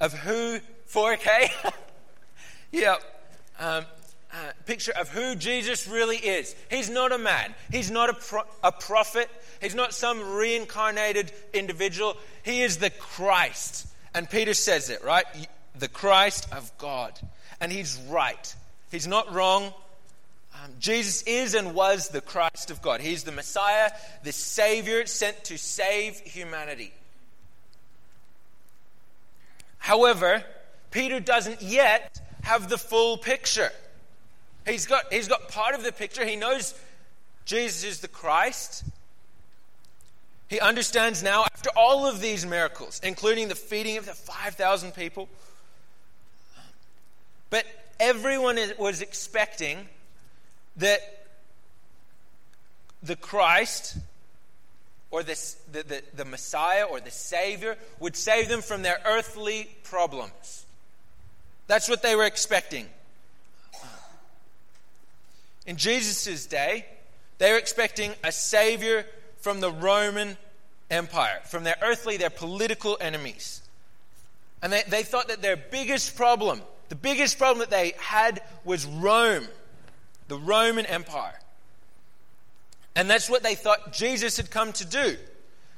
of 0.00 0.12
who, 0.12 0.60
4K? 0.92 1.72
yeah. 2.72 2.96
Um, 3.58 3.86
uh, 4.32 4.36
picture 4.66 4.92
of 4.98 5.08
who 5.08 5.36
Jesus 5.36 5.86
really 5.86 6.16
is. 6.16 6.56
He's 6.68 6.90
not 6.90 7.12
a 7.12 7.18
man. 7.18 7.54
He's 7.70 7.90
not 7.90 8.10
a, 8.10 8.14
pro- 8.14 8.42
a 8.64 8.72
prophet. 8.72 9.30
He's 9.62 9.76
not 9.76 9.94
some 9.94 10.34
reincarnated 10.34 11.32
individual. 11.52 12.16
He 12.42 12.62
is 12.62 12.78
the 12.78 12.90
Christ. 12.90 13.86
And 14.12 14.28
Peter 14.28 14.52
says 14.54 14.90
it, 14.90 15.02
right? 15.04 15.24
The 15.78 15.88
Christ 15.88 16.48
of 16.52 16.76
God. 16.78 17.18
And 17.60 17.72
he's 17.72 18.00
right. 18.08 18.54
He's 18.90 19.06
not 19.06 19.32
wrong. 19.32 19.72
Um, 20.54 20.70
Jesus 20.78 21.22
is 21.22 21.54
and 21.54 21.74
was 21.74 22.08
the 22.08 22.20
Christ 22.20 22.70
of 22.70 22.80
God. 22.80 23.00
He's 23.00 23.24
the 23.24 23.32
Messiah, 23.32 23.90
the 24.22 24.32
Savior 24.32 25.04
sent 25.06 25.44
to 25.44 25.58
save 25.58 26.20
humanity. 26.20 26.92
However, 29.78 30.44
Peter 30.90 31.18
doesn't 31.20 31.60
yet 31.60 32.20
have 32.42 32.68
the 32.68 32.78
full 32.78 33.18
picture. 33.18 33.70
He's 34.66 34.86
got, 34.86 35.12
he's 35.12 35.28
got 35.28 35.48
part 35.48 35.74
of 35.74 35.82
the 35.82 35.92
picture. 35.92 36.24
He 36.24 36.36
knows 36.36 36.74
Jesus 37.44 37.84
is 37.84 38.00
the 38.00 38.08
Christ. 38.08 38.84
He 40.48 40.60
understands 40.60 41.22
now, 41.22 41.44
after 41.44 41.70
all 41.76 42.06
of 42.06 42.20
these 42.20 42.46
miracles, 42.46 43.00
including 43.02 43.48
the 43.48 43.54
feeding 43.54 43.96
of 43.96 44.06
the 44.06 44.12
5,000 44.12 44.92
people, 44.94 45.28
but 47.54 47.66
everyone 48.00 48.58
was 48.80 49.00
expecting 49.00 49.86
that 50.76 50.98
the 53.00 53.14
Christ 53.14 53.96
or 55.12 55.22
the, 55.22 55.54
the, 55.70 56.02
the, 56.16 56.24
Messiah 56.24 56.82
or 56.82 56.98
the 56.98 57.12
Savior 57.12 57.76
would 58.00 58.16
save 58.16 58.48
them 58.48 58.60
from 58.60 58.82
their 58.82 59.00
earthly 59.06 59.70
problems. 59.84 60.66
That's 61.68 61.88
what 61.88 62.02
they 62.02 62.16
were 62.16 62.24
expecting. 62.24 62.86
In 65.64 65.76
Jesus' 65.76 66.46
day, 66.46 66.86
they 67.38 67.52
were 67.52 67.58
expecting 67.58 68.14
a 68.24 68.32
Savior 68.32 69.06
from 69.42 69.60
the 69.60 69.70
Roman 69.70 70.36
Empire, 70.90 71.38
from 71.44 71.62
their 71.62 71.76
earthly, 71.82 72.16
their 72.16 72.30
political 72.30 72.98
enemies. 73.00 73.62
And 74.60 74.72
they, 74.72 74.82
they 74.88 75.04
thought 75.04 75.28
that 75.28 75.40
their 75.40 75.56
biggest 75.56 76.16
problem, 76.16 76.60
the 76.88 76.94
biggest 76.94 77.38
problem 77.38 77.58
that 77.60 77.70
they 77.70 77.94
had 77.98 78.42
was 78.64 78.86
Rome, 78.86 79.46
the 80.28 80.38
Roman 80.38 80.86
Empire. 80.86 81.38
And 82.96 83.10
that's 83.10 83.28
what 83.28 83.42
they 83.42 83.54
thought 83.54 83.92
Jesus 83.92 84.36
had 84.36 84.50
come 84.50 84.72
to 84.74 84.84
do 84.84 85.16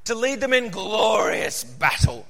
to 0.04 0.14
lead 0.14 0.40
them 0.40 0.52
in 0.52 0.70
glorious 0.70 1.64
battle 1.64 2.26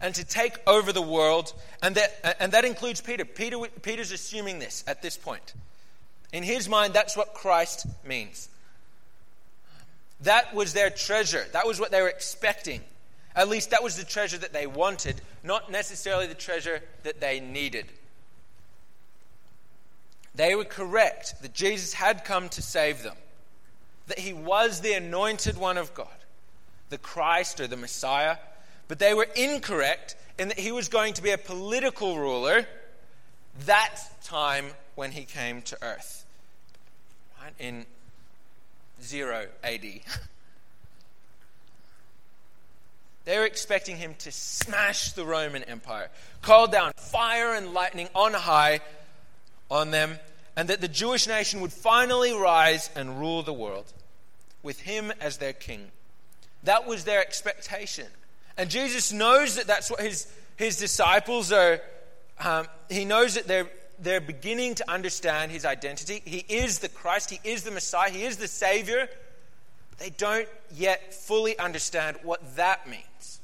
and 0.00 0.14
to 0.14 0.24
take 0.24 0.54
over 0.66 0.92
the 0.92 1.02
world. 1.02 1.52
And 1.82 1.94
that, 1.94 2.36
and 2.40 2.52
that 2.52 2.64
includes 2.64 3.00
Peter. 3.00 3.24
Peter. 3.24 3.58
Peter's 3.82 4.12
assuming 4.12 4.58
this 4.58 4.84
at 4.86 5.02
this 5.02 5.16
point. 5.16 5.54
In 6.32 6.42
his 6.42 6.68
mind, 6.68 6.94
that's 6.94 7.16
what 7.16 7.32
Christ 7.32 7.86
means. 8.04 8.48
That 10.22 10.54
was 10.54 10.72
their 10.72 10.90
treasure. 10.90 11.46
That 11.52 11.66
was 11.66 11.78
what 11.78 11.90
they 11.90 12.02
were 12.02 12.08
expecting. 12.08 12.80
At 13.36 13.48
least 13.48 13.70
that 13.70 13.82
was 13.82 13.96
the 13.96 14.04
treasure 14.04 14.38
that 14.38 14.52
they 14.52 14.66
wanted, 14.66 15.20
not 15.42 15.70
necessarily 15.70 16.26
the 16.26 16.34
treasure 16.34 16.80
that 17.02 17.20
they 17.20 17.40
needed. 17.40 17.86
They 20.34 20.54
were 20.54 20.64
correct 20.64 21.40
that 21.42 21.54
Jesus 21.54 21.94
had 21.94 22.24
come 22.24 22.48
to 22.50 22.62
save 22.62 23.02
them, 23.02 23.16
that 24.08 24.18
he 24.18 24.32
was 24.32 24.80
the 24.80 24.94
anointed 24.94 25.56
one 25.56 25.78
of 25.78 25.94
God, 25.94 26.08
the 26.90 26.98
Christ 26.98 27.60
or 27.60 27.66
the 27.66 27.76
Messiah, 27.76 28.36
but 28.88 28.98
they 28.98 29.14
were 29.14 29.28
incorrect 29.36 30.16
in 30.38 30.48
that 30.48 30.58
he 30.58 30.72
was 30.72 30.88
going 30.88 31.14
to 31.14 31.22
be 31.22 31.30
a 31.30 31.38
political 31.38 32.18
ruler 32.18 32.66
that 33.66 34.00
time 34.24 34.66
when 34.96 35.12
he 35.12 35.24
came 35.24 35.62
to 35.62 35.78
earth 35.82 36.24
right, 37.40 37.54
in 37.58 37.86
0 39.02 39.46
AD. 39.62 39.84
They 43.24 43.38
were 43.38 43.46
expecting 43.46 43.96
him 43.96 44.14
to 44.18 44.30
smash 44.30 45.12
the 45.12 45.24
Roman 45.24 45.62
Empire, 45.62 46.10
call 46.42 46.66
down 46.66 46.92
fire 46.94 47.54
and 47.54 47.72
lightning 47.72 48.08
on 48.14 48.34
high 48.34 48.80
on 49.70 49.90
them, 49.90 50.18
and 50.56 50.68
that 50.68 50.80
the 50.80 50.88
Jewish 50.88 51.26
nation 51.26 51.60
would 51.60 51.72
finally 51.72 52.32
rise 52.32 52.90
and 52.94 53.18
rule 53.18 53.42
the 53.42 53.52
world 53.52 53.92
with 54.62 54.80
him 54.80 55.12
as 55.20 55.38
their 55.38 55.52
king. 55.52 55.90
That 56.62 56.86
was 56.86 57.04
their 57.04 57.20
expectation. 57.20 58.06
And 58.56 58.70
Jesus 58.70 59.12
knows 59.12 59.56
that 59.56 59.66
that's 59.66 59.90
what 59.90 60.00
his, 60.00 60.26
his 60.56 60.78
disciples 60.78 61.52
are, 61.52 61.80
um, 62.40 62.66
he 62.88 63.04
knows 63.04 63.34
that 63.34 63.46
they're 63.46 63.68
they're 63.98 64.20
beginning 64.20 64.74
to 64.76 64.90
understand 64.90 65.52
his 65.52 65.64
identity. 65.64 66.22
He 66.24 66.44
is 66.48 66.80
the 66.80 66.88
Christ, 66.88 67.30
he 67.30 67.40
is 67.48 67.62
the 67.62 67.70
Messiah, 67.70 68.10
he 68.10 68.24
is 68.24 68.36
the 68.36 68.48
Savior. 68.48 69.08
They 69.98 70.10
don't 70.10 70.48
yet 70.74 71.14
fully 71.14 71.58
understand 71.58 72.18
what 72.22 72.56
that 72.56 72.88
means. 72.88 73.40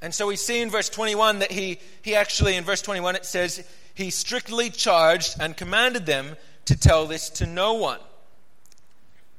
And 0.00 0.14
so 0.14 0.26
we 0.26 0.36
see 0.36 0.60
in 0.60 0.70
verse 0.70 0.88
21 0.88 1.40
that 1.40 1.50
he, 1.50 1.78
he 2.02 2.14
actually, 2.14 2.56
in 2.56 2.64
verse 2.64 2.82
21, 2.82 3.16
it 3.16 3.24
says, 3.24 3.66
he 3.94 4.10
strictly 4.10 4.70
charged 4.70 5.36
and 5.40 5.56
commanded 5.56 6.06
them 6.06 6.36
to 6.66 6.76
tell 6.76 7.06
this 7.06 7.30
to 7.30 7.46
no 7.46 7.74
one, 7.74 8.00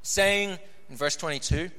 saying 0.01 0.57
in 0.89 0.95
verse 0.95 1.15
22, 1.15 1.69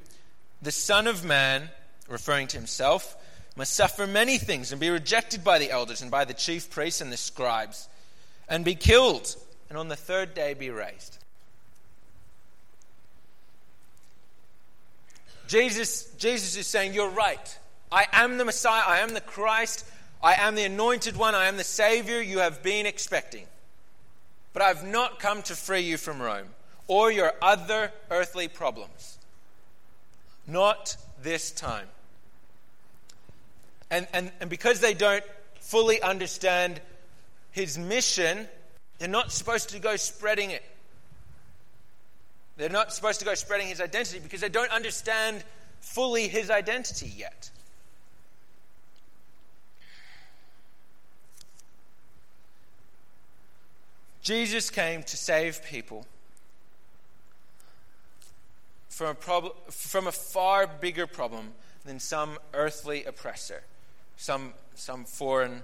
the 0.63 0.73
Son 0.73 1.07
of 1.07 1.25
Man, 1.25 1.71
referring 2.09 2.49
to 2.49 2.57
himself, 2.57 3.17
must 3.57 3.75
suffer 3.75 4.07
many 4.07 4.37
things 4.37 4.73
and 4.73 4.81
be 4.81 4.91
rejected 4.91 5.43
by 5.43 5.59
the 5.59 5.71
elders 5.71 6.03
and 6.03 6.11
by 6.11 6.25
the 6.25 6.35
chief 6.35 6.71
priests 6.71 7.01
and 7.01 7.11
the 7.11 7.17
scribes 7.17 7.89
and 8.49 8.65
be 8.65 8.75
killed 8.75 9.35
and 9.69 9.79
on 9.79 9.89
the 9.89 9.97
third 9.97 10.35
day 10.35 10.55
be 10.55 10.71
raised. 10.71 11.19
Jesus, 15.49 16.11
Jesus 16.19 16.57
is 16.57 16.67
saying, 16.67 16.93
You're 16.93 17.11
right. 17.11 17.59
I 17.91 18.07
am 18.13 18.37
the 18.37 18.45
Messiah. 18.45 18.83
I 18.85 18.99
am 18.99 19.11
the 19.11 19.21
Christ. 19.21 19.89
I 20.27 20.35
am 20.35 20.57
the 20.57 20.65
anointed 20.65 21.17
one. 21.17 21.37
I 21.37 21.47
am 21.47 21.57
the 21.57 21.63
Savior 21.63 22.21
you 22.21 22.41
have 22.41 22.61
been 22.61 22.85
expecting. 22.85 23.45
But 24.53 24.63
I've 24.63 24.85
not 24.85 25.21
come 25.21 25.41
to 25.43 25.55
free 25.55 25.83
you 25.83 25.97
from 25.97 26.21
Rome 26.21 26.49
or 26.89 27.13
your 27.13 27.33
other 27.41 27.93
earthly 28.11 28.49
problems. 28.49 29.19
Not 30.45 30.97
this 31.23 31.53
time. 31.53 31.87
And, 33.89 34.09
and, 34.13 34.33
and 34.41 34.51
because 34.51 34.81
they 34.81 34.95
don't 34.95 35.23
fully 35.61 36.03
understand 36.03 36.81
his 37.53 37.79
mission, 37.79 38.49
they're 38.99 39.07
not 39.07 39.31
supposed 39.31 39.69
to 39.69 39.79
go 39.79 39.95
spreading 39.95 40.51
it. 40.51 40.65
They're 42.57 42.69
not 42.69 42.93
supposed 42.93 43.21
to 43.21 43.25
go 43.25 43.35
spreading 43.35 43.69
his 43.69 43.81
identity 43.81 44.19
because 44.19 44.41
they 44.41 44.49
don't 44.49 44.73
understand 44.73 45.45
fully 45.79 46.27
his 46.27 46.51
identity 46.51 47.13
yet. 47.17 47.49
Jesus 54.27 54.71
came 54.71 55.05
to 55.05 55.17
save 55.17 55.63
people 55.63 56.05
from 58.89 59.11
a, 59.11 59.15
prob- 59.15 59.55
from 59.71 60.09
a 60.09 60.13
far 60.13 60.67
bigger 60.67 61.07
problem 61.07 61.53
than 61.85 62.01
some 62.01 62.39
earthly 62.53 63.05
oppressor 63.05 63.63
some, 64.17 64.53
some 64.75 65.05
foreign 65.05 65.63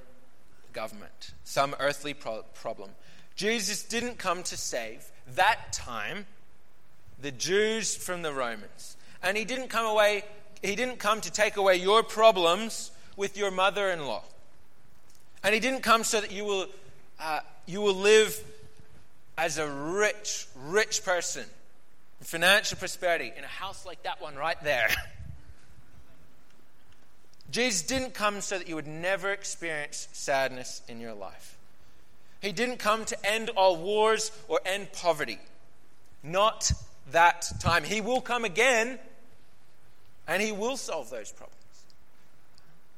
government, 0.73 1.33
some 1.43 1.75
earthly 1.81 2.15
pro- 2.15 2.43
problem. 2.55 2.91
Jesus 3.35 3.83
didn't 3.83 4.19
come 4.19 4.45
to 4.45 4.57
save 4.57 5.11
that 5.35 5.73
time 5.73 6.27
the 7.21 7.33
Jews 7.33 7.97
from 7.97 8.23
the 8.23 8.33
Romans. 8.33 8.97
And 9.25 9.37
he 9.37 9.45
didn't 9.45 9.69
come 9.71 9.87
away 9.87 10.23
he 10.63 10.77
didn't 10.77 11.01
come 11.01 11.21
to 11.23 11.33
take 11.33 11.57
away 11.57 11.75
your 11.75 12.05
problems 12.05 12.93
with 13.17 13.37
your 13.37 13.51
mother-in-law. 13.51 14.23
And 15.43 15.53
he 15.55 15.59
didn't 15.59 15.81
come 15.81 16.05
so 16.05 16.21
that 16.21 16.31
you 16.31 16.45
will 16.45 16.67
uh, 17.19 17.41
you 17.67 17.81
will 17.81 17.95
live 17.95 18.39
as 19.39 19.59
a 19.59 19.69
rich, 19.69 20.47
rich 20.57 21.05
person, 21.05 21.45
financial 22.21 22.79
prosperity, 22.79 23.33
in 23.37 23.45
a 23.45 23.49
house 23.49 23.87
like 23.87 24.03
that 24.03 24.21
one 24.21 24.37
right 24.37 24.63
there. 24.63 24.89
Jesus 27.51 27.83
didn't 27.83 28.15
come 28.15 28.41
so 28.41 28.59
that 28.59 28.69
you 28.69 28.75
would 28.75 28.87
never 28.87 29.31
experience 29.31 30.09
sadness 30.13 30.83
in 30.89 31.01
your 31.01 31.13
life. 31.13 31.57
He 32.41 32.51
didn't 32.51 32.79
come 32.79 33.05
to 33.05 33.27
end 33.27 33.51
all 33.51 33.77
wars 33.77 34.33
or 34.49 34.61
end 34.65 34.91
poverty. 34.93 35.39
Not 36.23 36.73
that 37.11 37.47
time. 37.61 37.85
He 37.85 38.01
will 38.01 38.21
come 38.21 38.45
again 38.45 38.99
and 40.27 40.43
he 40.43 40.51
will 40.51 40.77
solve 40.77 41.11
those 41.11 41.31
problems. 41.31 41.59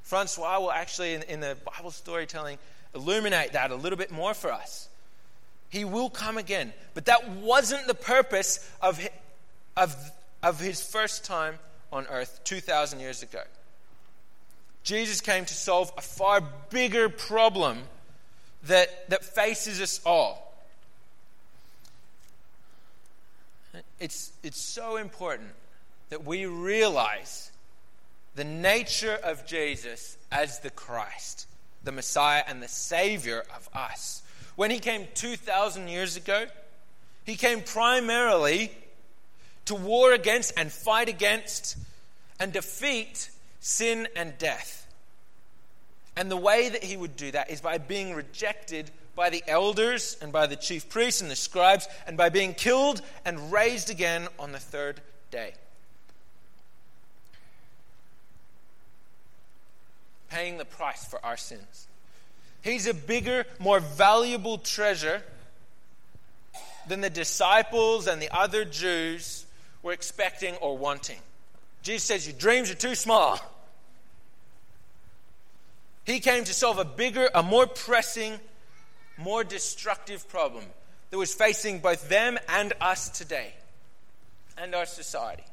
Francois 0.02 0.61
will 0.61 0.71
actually, 0.71 1.14
in, 1.14 1.23
in 1.25 1.40
the 1.40 1.56
Bible 1.76 1.90
storytelling, 1.90 2.59
illuminate 2.94 3.52
that 3.52 3.70
a 3.70 3.76
little 3.76 3.98
bit 3.98 4.10
more 4.10 4.34
for 4.34 4.52
us. 4.52 4.88
He 5.70 5.84
will 5.84 6.10
come 6.10 6.38
again. 6.38 6.72
But 6.94 7.06
that 7.06 7.28
wasn't 7.28 7.86
the 7.86 7.94
purpose 7.94 8.68
of 8.80 8.98
his, 8.98 9.10
of, 9.76 9.96
of 10.42 10.60
his 10.60 10.82
first 10.82 11.24
time 11.24 11.58
on 11.92 12.06
earth 12.06 12.40
2,000 12.44 13.00
years 13.00 13.22
ago. 13.22 13.42
Jesus 14.84 15.20
came 15.20 15.44
to 15.44 15.54
solve 15.54 15.92
a 15.96 16.02
far 16.02 16.42
bigger 16.70 17.08
problem 17.08 17.78
that, 18.64 19.08
that 19.08 19.24
faces 19.24 19.80
us 19.80 20.00
all. 20.04 20.54
It's, 23.98 24.32
it's 24.42 24.60
so 24.60 24.96
important 24.96 25.50
that 26.10 26.24
we 26.24 26.46
realize 26.46 27.50
the 28.34 28.44
nature 28.44 29.18
of 29.22 29.46
Jesus 29.46 30.16
as 30.30 30.60
the 30.60 30.70
Christ, 30.70 31.46
the 31.85 31.93
Messiah, 31.93 32.43
and 32.47 32.62
the 32.62 32.69
Savior 32.69 33.45
of 33.55 33.69
us. 33.75 34.23
When 34.57 34.71
he 34.71 34.79
came 34.79 35.07
2,000 35.14 35.88
years 35.88 36.17
ago, 36.17 36.47
he 37.25 37.37
came 37.37 37.61
primarily 37.61 38.71
to 39.67 39.75
war 39.75 40.12
against 40.12 40.53
and 40.57 40.71
fight 40.71 41.09
against 41.09 41.76
and 42.38 42.53
defeat 42.53 43.31
sin 43.61 44.09
and 44.14 44.37
death. 44.38 44.87
And 46.17 46.31
the 46.31 46.37
way 46.37 46.69
that 46.69 46.85
he 46.85 46.97
would 46.97 47.17
do 47.17 47.31
that 47.33 47.50
is 47.50 47.61
by 47.61 47.79
being 47.79 48.14
rejected 48.14 48.91
by 49.17 49.31
the 49.31 49.43
elders 49.47 50.17
and 50.21 50.33
by 50.33 50.47
the 50.47 50.57
chief 50.57 50.88
priests 50.88 51.21
and 51.21 51.31
the 51.31 51.37
scribes, 51.37 51.88
and 52.07 52.17
by 52.17 52.29
being 52.29 52.55
killed 52.55 53.00
and 53.25 53.53
raised 53.53 53.91
again 53.91 54.29
on 54.38 54.53
the 54.53 54.59
third 54.59 55.00
day. 55.31 55.55
Paying 60.35 60.59
the 60.59 60.64
price 60.64 61.05
for 61.05 61.25
our 61.25 61.37
sins. 61.37 61.87
He's 62.61 62.88
a 62.88 62.93
bigger, 62.93 63.47
more 63.61 63.79
valuable 63.79 64.59
treasure 64.59 65.23
than 66.88 67.00
the 67.00 67.09
disciples 67.09 68.09
and 68.09 68.21
the 68.21 68.35
other 68.35 68.64
Jews 68.64 69.47
were 69.85 69.93
expecting 69.93 70.57
or 70.57 70.76
wanting. 70.76 71.21
Jesus 71.83 72.03
says, 72.03 72.26
Your 72.26 72.37
dreams 72.37 72.69
are 72.69 72.75
too 72.75 72.97
small. 72.97 73.38
He 76.03 76.18
came 76.18 76.42
to 76.42 76.53
solve 76.53 76.81
a 76.81 76.85
bigger, 76.85 77.31
a 77.33 77.44
more 77.44 77.68
pressing, 77.68 78.40
more 79.16 79.44
destructive 79.44 80.29
problem 80.29 80.64
that 81.11 81.18
was 81.18 81.33
facing 81.33 81.79
both 81.79 82.09
them 82.09 82.40
and 82.49 82.73
us 82.81 83.09
today 83.09 83.55
and 84.59 84.75
our 84.75 84.87
society. 84.87 85.44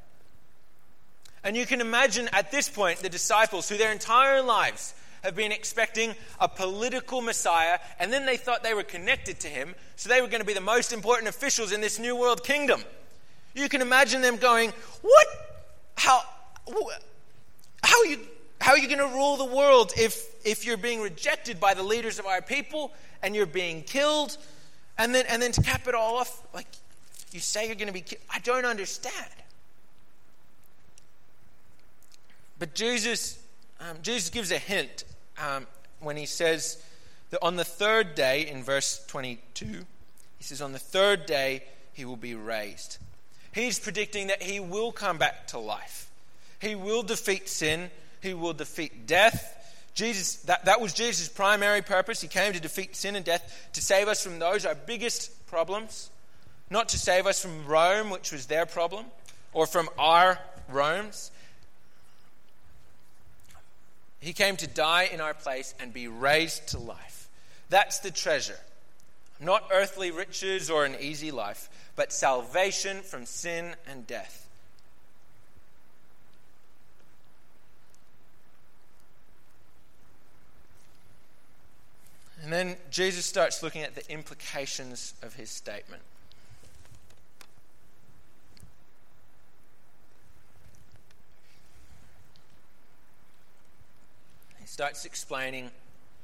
And 1.43 1.57
you 1.57 1.65
can 1.65 1.81
imagine 1.81 2.29
at 2.33 2.51
this 2.51 2.69
point 2.69 2.99
the 2.99 3.09
disciples 3.09 3.67
who 3.67 3.77
their 3.77 3.91
entire 3.91 4.41
lives 4.41 4.93
have 5.23 5.35
been 5.35 5.51
expecting 5.51 6.15
a 6.39 6.47
political 6.47 7.21
Messiah, 7.21 7.79
and 7.99 8.11
then 8.11 8.25
they 8.25 8.37
thought 8.37 8.63
they 8.63 8.73
were 8.73 8.83
connected 8.83 9.39
to 9.41 9.47
him, 9.47 9.75
so 9.95 10.09
they 10.09 10.21
were 10.21 10.27
going 10.27 10.41
to 10.41 10.47
be 10.47 10.53
the 10.53 10.61
most 10.61 10.93
important 10.93 11.29
officials 11.29 11.71
in 11.71 11.81
this 11.81 11.99
new 11.99 12.15
world 12.15 12.43
kingdom. 12.43 12.81
You 13.53 13.69
can 13.69 13.81
imagine 13.81 14.21
them 14.21 14.37
going, 14.37 14.71
What? 15.01 15.27
How? 15.95 16.21
How 17.83 17.99
are 17.99 18.05
you 18.05 18.19
how 18.61 18.73
are 18.73 18.77
you 18.77 18.87
going 18.87 18.99
to 18.99 19.15
rule 19.15 19.37
the 19.37 19.45
world 19.45 19.91
if, 19.97 20.23
if 20.45 20.65
you're 20.65 20.77
being 20.77 21.01
rejected 21.01 21.59
by 21.59 21.73
the 21.73 21.81
leaders 21.81 22.19
of 22.19 22.27
our 22.27 22.43
people 22.43 22.93
and 23.23 23.35
you're 23.35 23.47
being 23.47 23.81
killed? 23.81 24.37
And 24.99 25.15
then, 25.15 25.25
and 25.27 25.41
then 25.41 25.51
to 25.53 25.63
cap 25.63 25.87
it 25.87 25.95
all 25.95 26.17
off, 26.17 26.43
like 26.53 26.67
you 27.31 27.39
say 27.39 27.65
you're 27.65 27.75
going 27.75 27.87
to 27.87 27.93
be 27.93 28.01
killed. 28.01 28.21
I 28.29 28.37
don't 28.39 28.65
understand. 28.65 29.15
But 32.61 32.75
Jesus, 32.75 33.39
um, 33.79 33.97
Jesus 34.03 34.29
gives 34.29 34.51
a 34.51 34.57
hint 34.59 35.03
um, 35.37 35.65
when 35.99 36.15
he 36.15 36.27
says 36.27 36.81
that 37.31 37.39
on 37.41 37.55
the 37.55 37.65
third 37.65 38.13
day, 38.13 38.47
in 38.47 38.63
verse 38.63 39.03
22, 39.07 39.65
he 40.37 40.43
says, 40.43 40.61
On 40.61 40.71
the 40.71 40.77
third 40.77 41.25
day, 41.25 41.63
he 41.91 42.05
will 42.05 42.15
be 42.15 42.35
raised. 42.35 42.99
He's 43.51 43.79
predicting 43.79 44.27
that 44.27 44.43
he 44.43 44.59
will 44.59 44.91
come 44.91 45.17
back 45.17 45.47
to 45.47 45.57
life. 45.57 46.11
He 46.59 46.75
will 46.75 47.01
defeat 47.01 47.49
sin 47.49 47.89
he 48.21 48.33
will 48.33 48.53
defeat 48.53 49.07
death. 49.07 49.57
Jesus, 49.93 50.35
that, 50.43 50.65
that 50.65 50.79
was 50.79 50.93
Jesus' 50.93 51.27
primary 51.27 51.81
purpose. 51.81 52.21
He 52.21 52.27
came 52.27 52.53
to 52.53 52.59
defeat 52.59 52.95
sin 52.95 53.15
and 53.15 53.25
death, 53.25 53.69
to 53.73 53.81
save 53.81 54.07
us 54.07 54.23
from 54.23 54.39
those, 54.39 54.65
our 54.65 54.75
biggest 54.75 55.47
problems. 55.47 56.09
Not 56.69 56.89
to 56.89 56.99
save 56.99 57.27
us 57.27 57.41
from 57.41 57.65
Rome, 57.65 58.09
which 58.09 58.31
was 58.31 58.45
their 58.45 58.65
problem, 58.65 59.05
or 59.51 59.65
from 59.65 59.89
our 59.97 60.39
Rome's. 60.69 61.31
He 64.21 64.33
came 64.33 64.55
to 64.57 64.67
die 64.67 65.09
in 65.11 65.19
our 65.19 65.33
place 65.33 65.73
and 65.79 65.91
be 65.91 66.07
raised 66.07 66.67
to 66.69 66.77
life. 66.77 67.27
That's 67.69 67.99
the 67.99 68.11
treasure. 68.11 68.59
Not 69.39 69.67
earthly 69.73 70.11
riches 70.11 70.69
or 70.69 70.85
an 70.85 70.95
easy 70.99 71.31
life, 71.31 71.69
but 71.95 72.13
salvation 72.13 73.01
from 73.01 73.25
sin 73.25 73.75
and 73.87 74.05
death. 74.05 74.47
And 82.43 82.53
then 82.53 82.75
Jesus 82.91 83.25
starts 83.25 83.63
looking 83.63 83.81
at 83.81 83.95
the 83.95 84.11
implications 84.11 85.15
of 85.23 85.35
his 85.35 85.49
statement. 85.49 86.03
Starts 94.81 95.05
explaining 95.05 95.69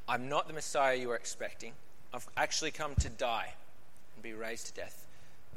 I'm 0.10 0.30
not 0.30 0.48
the 0.48 0.54
Messiah 0.56 0.96
you 0.96 1.10
were 1.10 1.16
expecting. 1.16 1.74
I've 2.12 2.28
actually 2.36 2.72
come 2.72 2.96
to 2.96 3.08
die 3.08 3.54
and 4.16 4.24
be 4.24 4.34
raised 4.34 4.66
to 4.66 4.74
death. 4.74 5.06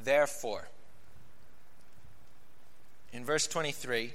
Therefore, 0.05 0.69
in 3.15 3.25
verse 3.25 3.47
23, 3.47 4.13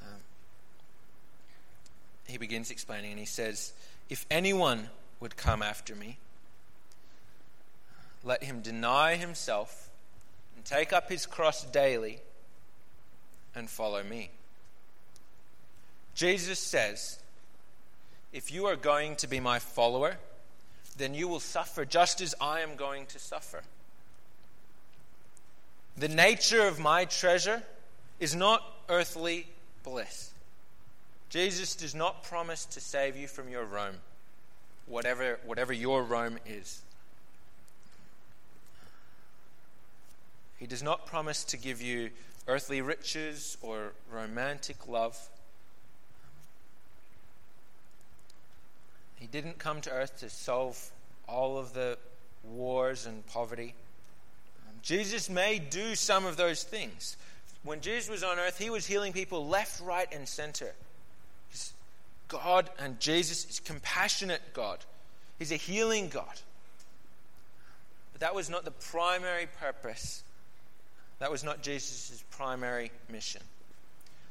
um, 0.00 0.08
he 2.26 2.38
begins 2.38 2.70
explaining 2.70 3.10
and 3.10 3.20
he 3.20 3.26
says, 3.26 3.74
If 4.08 4.24
anyone 4.30 4.88
would 5.20 5.36
come 5.36 5.62
after 5.62 5.94
me. 5.94 6.16
Let 8.24 8.42
him 8.42 8.62
deny 8.62 9.16
himself 9.16 9.90
and 10.56 10.64
take 10.64 10.94
up 10.94 11.10
his 11.10 11.26
cross 11.26 11.62
daily 11.62 12.20
and 13.54 13.68
follow 13.68 14.02
me. 14.02 14.30
Jesus 16.14 16.58
says, 16.58 17.18
If 18.32 18.52
you 18.52 18.66
are 18.66 18.76
going 18.76 19.16
to 19.16 19.26
be 19.26 19.40
my 19.40 19.58
follower, 19.58 20.16
then 20.96 21.14
you 21.14 21.28
will 21.28 21.40
suffer 21.40 21.84
just 21.84 22.20
as 22.20 22.34
I 22.40 22.60
am 22.60 22.76
going 22.76 23.06
to 23.06 23.18
suffer. 23.18 23.62
The 25.96 26.08
nature 26.08 26.66
of 26.66 26.78
my 26.78 27.04
treasure 27.04 27.62
is 28.18 28.34
not 28.34 28.62
earthly 28.88 29.46
bliss. 29.84 30.30
Jesus 31.28 31.74
does 31.74 31.94
not 31.94 32.24
promise 32.24 32.64
to 32.66 32.80
save 32.80 33.16
you 33.16 33.26
from 33.26 33.48
your 33.48 33.64
Rome 33.64 33.96
whatever, 34.86 35.38
whatever 35.44 35.72
your 35.72 36.02
Rome 36.02 36.38
is. 36.46 36.82
He 40.58 40.66
does 40.66 40.82
not 40.82 41.06
promise 41.06 41.44
to 41.44 41.56
give 41.56 41.82
you 41.82 42.10
earthly 42.46 42.80
riches 42.80 43.56
or 43.62 43.92
romantic 44.10 44.86
love. 44.86 45.18
He 49.22 49.28
didn't 49.28 49.58
come 49.58 49.80
to 49.82 49.90
earth 49.90 50.18
to 50.18 50.28
solve 50.28 50.90
all 51.28 51.56
of 51.56 51.74
the 51.74 51.96
wars 52.42 53.06
and 53.06 53.24
poverty. 53.26 53.74
Um, 54.68 54.74
Jesus 54.82 55.30
may 55.30 55.60
do 55.60 55.94
some 55.94 56.26
of 56.26 56.36
those 56.36 56.64
things. 56.64 57.16
When 57.62 57.80
Jesus 57.80 58.10
was 58.10 58.24
on 58.24 58.40
earth, 58.40 58.58
he 58.58 58.68
was 58.68 58.84
healing 58.84 59.12
people 59.12 59.46
left, 59.46 59.80
right, 59.80 60.12
and 60.12 60.28
center 60.28 60.74
God 62.32 62.70
and 62.78 62.98
Jesus 62.98 63.48
is 63.48 63.60
compassionate 63.60 64.40
God. 64.54 64.78
He's 65.38 65.52
a 65.52 65.56
healing 65.56 66.08
God. 66.08 66.40
But 68.12 68.22
that 68.22 68.34
was 68.34 68.48
not 68.48 68.64
the 68.64 68.70
primary 68.70 69.46
purpose. 69.60 70.24
That 71.18 71.30
was 71.30 71.44
not 71.44 71.62
Jesus' 71.62 72.24
primary 72.30 72.90
mission. 73.10 73.42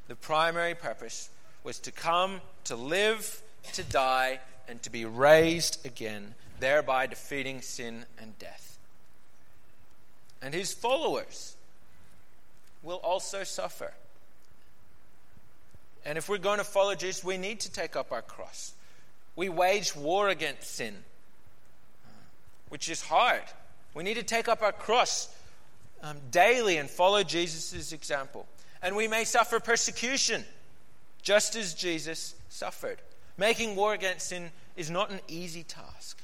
The 0.08 0.16
primary 0.16 0.74
purpose 0.74 1.30
was 1.62 1.78
to 1.80 1.92
come, 1.92 2.40
to 2.64 2.74
live, 2.74 3.40
to 3.74 3.84
die, 3.84 4.40
and 4.68 4.82
to 4.82 4.90
be 4.90 5.04
raised 5.04 5.84
again, 5.86 6.34
thereby 6.60 7.06
defeating 7.06 7.60
sin 7.60 8.04
and 8.18 8.38
death. 8.38 8.78
And 10.40 10.54
his 10.54 10.72
followers 10.72 11.56
will 12.82 12.96
also 12.96 13.44
suffer. 13.44 13.92
And 16.04 16.18
if 16.18 16.28
we're 16.28 16.38
going 16.38 16.58
to 16.58 16.64
follow 16.64 16.94
Jesus, 16.94 17.22
we 17.22 17.36
need 17.36 17.60
to 17.60 17.70
take 17.70 17.94
up 17.94 18.10
our 18.10 18.22
cross. 18.22 18.74
We 19.36 19.48
wage 19.48 19.94
war 19.94 20.28
against 20.28 20.74
sin, 20.74 20.94
which 22.68 22.88
is 22.88 23.02
hard. 23.02 23.42
We 23.94 24.02
need 24.02 24.14
to 24.14 24.22
take 24.22 24.48
up 24.48 24.62
our 24.62 24.72
cross 24.72 25.28
um, 26.02 26.16
daily 26.30 26.76
and 26.76 26.90
follow 26.90 27.22
Jesus' 27.22 27.92
example. 27.92 28.46
And 28.82 28.96
we 28.96 29.06
may 29.06 29.24
suffer 29.24 29.60
persecution, 29.60 30.44
just 31.22 31.54
as 31.54 31.72
Jesus 31.72 32.34
suffered. 32.48 32.98
Making 33.36 33.76
war 33.76 33.94
against 33.94 34.28
sin 34.28 34.50
is 34.76 34.90
not 34.90 35.10
an 35.10 35.20
easy 35.28 35.62
task. 35.62 36.20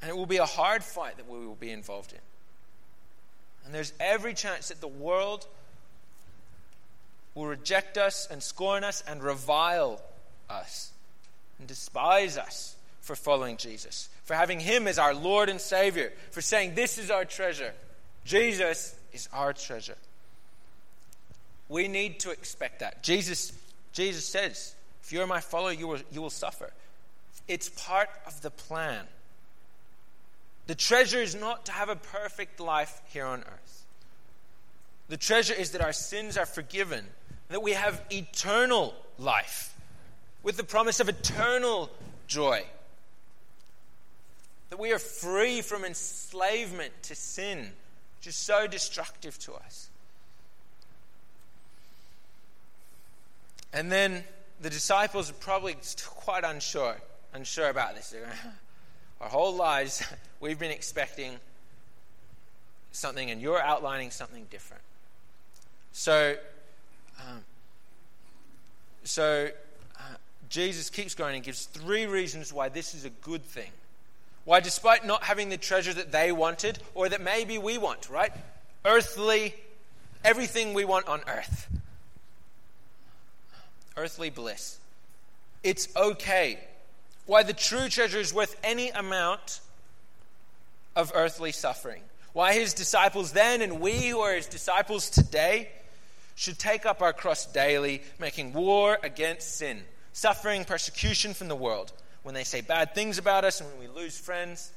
And 0.00 0.10
it 0.10 0.16
will 0.16 0.26
be 0.26 0.38
a 0.38 0.46
hard 0.46 0.82
fight 0.82 1.16
that 1.16 1.28
we 1.28 1.46
will 1.46 1.54
be 1.54 1.70
involved 1.70 2.12
in. 2.12 2.18
And 3.64 3.74
there's 3.74 3.92
every 4.00 4.34
chance 4.34 4.68
that 4.68 4.80
the 4.80 4.88
world 4.88 5.46
will 7.34 7.46
reject 7.46 7.96
us 7.96 8.26
and 8.30 8.42
scorn 8.42 8.84
us 8.84 9.02
and 9.06 9.22
revile 9.22 10.00
us 10.50 10.92
and 11.58 11.68
despise 11.68 12.36
us 12.36 12.76
for 13.00 13.16
following 13.16 13.56
Jesus, 13.56 14.08
for 14.24 14.34
having 14.34 14.60
Him 14.60 14.86
as 14.86 14.98
our 14.98 15.14
Lord 15.14 15.48
and 15.48 15.60
Savior, 15.60 16.12
for 16.30 16.40
saying, 16.40 16.74
This 16.74 16.98
is 16.98 17.10
our 17.10 17.24
treasure. 17.24 17.72
Jesus 18.24 18.94
is 19.12 19.28
our 19.32 19.52
treasure. 19.52 19.96
We 21.68 21.88
need 21.88 22.20
to 22.20 22.30
expect 22.30 22.80
that. 22.80 23.02
Jesus, 23.02 23.52
Jesus 23.92 24.26
says, 24.26 24.74
You're 25.12 25.26
my 25.26 25.40
follower, 25.40 25.72
you 25.72 25.86
will, 25.88 26.00
you 26.10 26.22
will 26.22 26.30
suffer. 26.30 26.72
It's 27.46 27.68
part 27.68 28.08
of 28.26 28.40
the 28.40 28.50
plan. 28.50 29.04
The 30.66 30.74
treasure 30.74 31.20
is 31.20 31.34
not 31.34 31.66
to 31.66 31.72
have 31.72 31.88
a 31.88 31.96
perfect 31.96 32.60
life 32.60 33.00
here 33.12 33.26
on 33.26 33.40
earth. 33.40 33.84
The 35.08 35.16
treasure 35.16 35.54
is 35.54 35.72
that 35.72 35.82
our 35.82 35.92
sins 35.92 36.38
are 36.38 36.46
forgiven 36.46 37.04
that 37.48 37.62
we 37.62 37.72
have 37.72 38.02
eternal 38.10 38.94
life 39.18 39.76
with 40.42 40.56
the 40.56 40.64
promise 40.64 41.00
of 41.00 41.08
eternal 41.08 41.90
joy. 42.26 42.64
That 44.70 44.78
we 44.78 44.92
are 44.92 44.98
free 44.98 45.60
from 45.60 45.84
enslavement 45.84 46.94
to 47.02 47.14
sin, 47.14 47.72
which 48.18 48.28
is 48.28 48.36
so 48.36 48.66
destructive 48.66 49.38
to 49.40 49.52
us. 49.52 49.90
And 53.74 53.92
then 53.92 54.24
the 54.62 54.70
disciples 54.70 55.30
are 55.30 55.34
probably 55.34 55.76
quite 56.06 56.44
unsure, 56.44 56.96
unsure 57.34 57.68
about 57.68 57.94
this. 57.94 58.14
Our 59.20 59.28
whole 59.28 59.54
lives, 59.54 60.02
we've 60.40 60.58
been 60.58 60.70
expecting 60.70 61.36
something, 62.92 63.30
and 63.30 63.40
you're 63.40 63.62
outlining 63.62 64.10
something 64.10 64.46
different. 64.50 64.82
So 65.92 66.36
um, 67.18 67.44
so 69.04 69.50
uh, 69.98 70.02
Jesus 70.48 70.90
keeps 70.90 71.14
going 71.14 71.34
and 71.34 71.44
gives 71.44 71.64
three 71.66 72.06
reasons 72.06 72.52
why 72.52 72.68
this 72.68 72.94
is 72.94 73.04
a 73.04 73.10
good 73.10 73.44
thing. 73.44 73.70
Why, 74.44 74.60
despite 74.60 75.06
not 75.06 75.24
having 75.24 75.50
the 75.50 75.56
treasure 75.56 75.92
that 75.92 76.10
they 76.10 76.32
wanted, 76.32 76.78
or 76.94 77.08
that 77.08 77.20
maybe 77.20 77.58
we 77.58 77.78
want, 77.78 78.08
right? 78.10 78.32
Earthly, 78.84 79.54
everything 80.24 80.74
we 80.74 80.84
want 80.84 81.06
on 81.06 81.20
earth, 81.28 81.68
earthly 83.96 84.30
bliss. 84.30 84.78
It's 85.62 85.88
okay. 85.96 86.58
Why 87.26 87.42
the 87.42 87.52
true 87.52 87.88
treasure 87.88 88.18
is 88.18 88.34
worth 88.34 88.56
any 88.64 88.90
amount 88.90 89.60
of 90.96 91.12
earthly 91.14 91.52
suffering. 91.52 92.02
Why 92.32 92.54
his 92.54 92.74
disciples 92.74 93.32
then 93.32 93.62
and 93.62 93.80
we 93.80 94.08
who 94.08 94.20
are 94.20 94.34
his 94.34 94.46
disciples 94.46 95.10
today 95.10 95.68
should 96.34 96.58
take 96.58 96.86
up 96.86 97.02
our 97.02 97.12
cross 97.12 97.46
daily, 97.46 98.02
making 98.18 98.52
war 98.52 98.98
against 99.02 99.56
sin, 99.56 99.82
suffering 100.12 100.64
persecution 100.64 101.34
from 101.34 101.48
the 101.48 101.56
world 101.56 101.92
when 102.22 102.34
they 102.34 102.44
say 102.44 102.60
bad 102.60 102.94
things 102.94 103.18
about 103.18 103.44
us 103.44 103.60
and 103.60 103.70
when 103.70 103.80
we 103.80 103.88
lose 103.88 104.18
friends. 104.18 104.72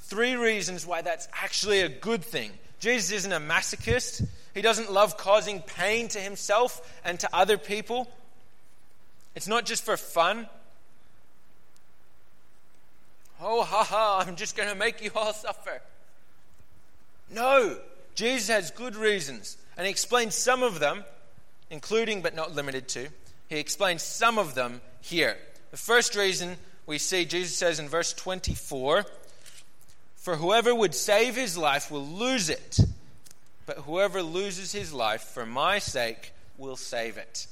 Three 0.00 0.34
reasons 0.34 0.86
why 0.86 1.02
that's 1.02 1.28
actually 1.32 1.80
a 1.80 1.88
good 1.88 2.24
thing. 2.24 2.50
Jesus 2.80 3.12
isn't 3.12 3.32
a 3.32 3.40
masochist. 3.40 4.26
He 4.54 4.62
doesn't 4.62 4.92
love 4.92 5.16
causing 5.16 5.60
pain 5.60 6.08
to 6.08 6.18
himself 6.18 7.00
and 7.04 7.18
to 7.20 7.28
other 7.32 7.56
people. 7.56 8.10
It's 9.34 9.48
not 9.48 9.64
just 9.64 9.84
for 9.84 9.96
fun. 9.96 10.46
Oh, 13.40 13.62
ha 13.62 13.82
ha, 13.82 14.24
I'm 14.26 14.36
just 14.36 14.56
going 14.56 14.68
to 14.68 14.74
make 14.74 15.02
you 15.02 15.10
all 15.16 15.32
suffer. 15.32 15.80
No, 17.30 17.78
Jesus 18.14 18.48
has 18.48 18.70
good 18.70 18.94
reasons 18.94 19.56
and 19.76 19.86
he 19.86 19.90
explains 19.90 20.34
some 20.34 20.62
of 20.62 20.80
them, 20.80 21.04
including 21.70 22.22
but 22.22 22.34
not 22.34 22.54
limited 22.54 22.88
to. 22.88 23.08
He 23.48 23.58
explains 23.58 24.02
some 24.02 24.38
of 24.38 24.54
them 24.54 24.80
here. 25.00 25.36
The 25.70 25.76
first 25.76 26.14
reason 26.14 26.56
we 26.86 26.98
see, 26.98 27.24
Jesus 27.24 27.56
says 27.56 27.78
in 27.78 27.88
verse 27.88 28.12
24 28.12 29.04
For 30.16 30.36
whoever 30.36 30.74
would 30.74 30.94
save 30.94 31.36
his 31.36 31.56
life 31.56 31.90
will 31.90 32.06
lose 32.06 32.50
it, 32.50 32.78
but 33.66 33.78
whoever 33.78 34.22
loses 34.22 34.72
his 34.72 34.92
life 34.92 35.22
for 35.22 35.46
my 35.46 35.78
sake 35.78 36.32
will 36.58 36.76
save 36.76 37.16
it. 37.16 37.46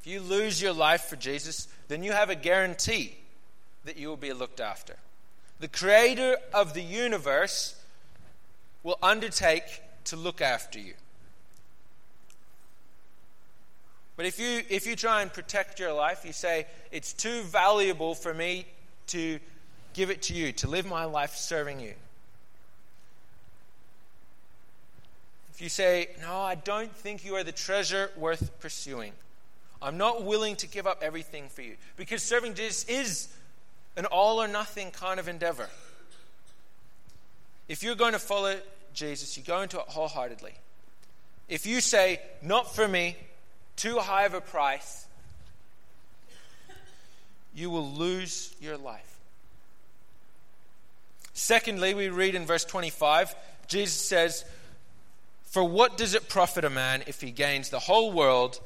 If 0.00 0.06
you 0.06 0.20
lose 0.20 0.62
your 0.62 0.72
life 0.72 1.02
for 1.02 1.16
Jesus, 1.16 1.68
then 1.88 2.02
you 2.02 2.12
have 2.12 2.30
a 2.30 2.34
guarantee 2.34 3.16
that 3.84 3.96
you 3.96 4.08
will 4.08 4.16
be 4.16 4.32
looked 4.32 4.60
after. 4.60 4.96
The 5.60 5.68
creator 5.68 6.36
of 6.54 6.72
the 6.72 6.82
universe 6.82 7.74
will 8.82 8.98
undertake 9.02 9.64
to 10.04 10.16
look 10.16 10.40
after 10.40 10.78
you. 10.78 10.94
But 14.16 14.26
if 14.26 14.38
you, 14.38 14.62
if 14.68 14.86
you 14.86 14.96
try 14.96 15.22
and 15.22 15.32
protect 15.32 15.80
your 15.80 15.92
life, 15.92 16.24
you 16.24 16.32
say, 16.32 16.66
it's 16.90 17.12
too 17.12 17.42
valuable 17.42 18.14
for 18.14 18.32
me 18.32 18.66
to 19.08 19.38
give 19.94 20.10
it 20.10 20.22
to 20.22 20.34
you, 20.34 20.52
to 20.52 20.68
live 20.68 20.86
my 20.86 21.04
life 21.04 21.36
serving 21.36 21.80
you. 21.80 21.94
You 25.60 25.68
say, 25.68 26.08
no, 26.20 26.40
I 26.40 26.54
don't 26.54 26.94
think 26.94 27.24
you 27.24 27.36
are 27.36 27.44
the 27.44 27.52
treasure 27.52 28.10
worth 28.16 28.58
pursuing, 28.60 29.12
I'm 29.82 29.96
not 29.96 30.24
willing 30.24 30.56
to 30.56 30.66
give 30.66 30.86
up 30.86 31.02
everything 31.02 31.48
for 31.48 31.62
you. 31.62 31.76
Because 31.96 32.22
serving 32.22 32.54
Jesus 32.54 32.84
is 32.84 33.28
an 33.96 34.06
all 34.06 34.40
or 34.40 34.48
nothing 34.48 34.90
kind 34.90 35.18
of 35.18 35.28
endeavor. 35.28 35.68
If 37.68 37.82
you're 37.82 37.94
going 37.94 38.12
to 38.12 38.18
follow 38.18 38.58
Jesus, 38.94 39.36
you 39.36 39.42
go 39.42 39.62
into 39.62 39.78
it 39.78 39.84
wholeheartedly. 39.88 40.52
If 41.48 41.66
you 41.66 41.80
say, 41.80 42.20
not 42.42 42.74
for 42.74 42.86
me, 42.86 43.16
too 43.76 43.98
high 43.98 44.24
of 44.24 44.34
a 44.34 44.40
price, 44.40 45.06
you 47.54 47.70
will 47.70 47.90
lose 47.90 48.54
your 48.60 48.76
life. 48.76 49.18
Secondly, 51.32 51.94
we 51.94 52.08
read 52.08 52.34
in 52.34 52.44
verse 52.44 52.64
25, 52.64 53.34
Jesus 53.66 54.00
says, 54.00 54.44
For 55.50 55.64
what 55.64 55.98
does 55.98 56.14
it 56.14 56.28
profit 56.28 56.64
a 56.64 56.70
man 56.70 57.02
if 57.08 57.20
he 57.20 57.32
gains 57.32 57.70
the 57.70 57.80
whole 57.80 58.12
world 58.12 58.60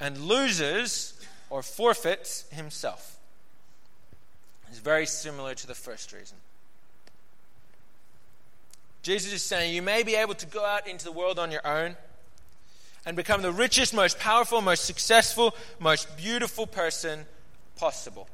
and 0.00 0.16
loses 0.16 1.12
or 1.50 1.62
forfeits 1.62 2.46
himself? 2.50 3.18
It's 4.70 4.78
very 4.78 5.04
similar 5.04 5.54
to 5.54 5.66
the 5.66 5.74
first 5.74 6.14
reason. 6.14 6.38
Jesus 9.02 9.34
is 9.34 9.42
saying 9.42 9.74
you 9.74 9.82
may 9.82 10.02
be 10.02 10.14
able 10.14 10.34
to 10.34 10.46
go 10.46 10.64
out 10.64 10.88
into 10.88 11.04
the 11.04 11.12
world 11.12 11.38
on 11.38 11.52
your 11.52 11.66
own 11.66 11.96
and 13.04 13.16
become 13.16 13.42
the 13.42 13.52
richest, 13.52 13.92
most 13.92 14.18
powerful, 14.18 14.62
most 14.62 14.86
successful, 14.86 15.54
most 15.78 16.16
beautiful 16.16 16.66
person 16.66 17.26
possible. 17.76 18.28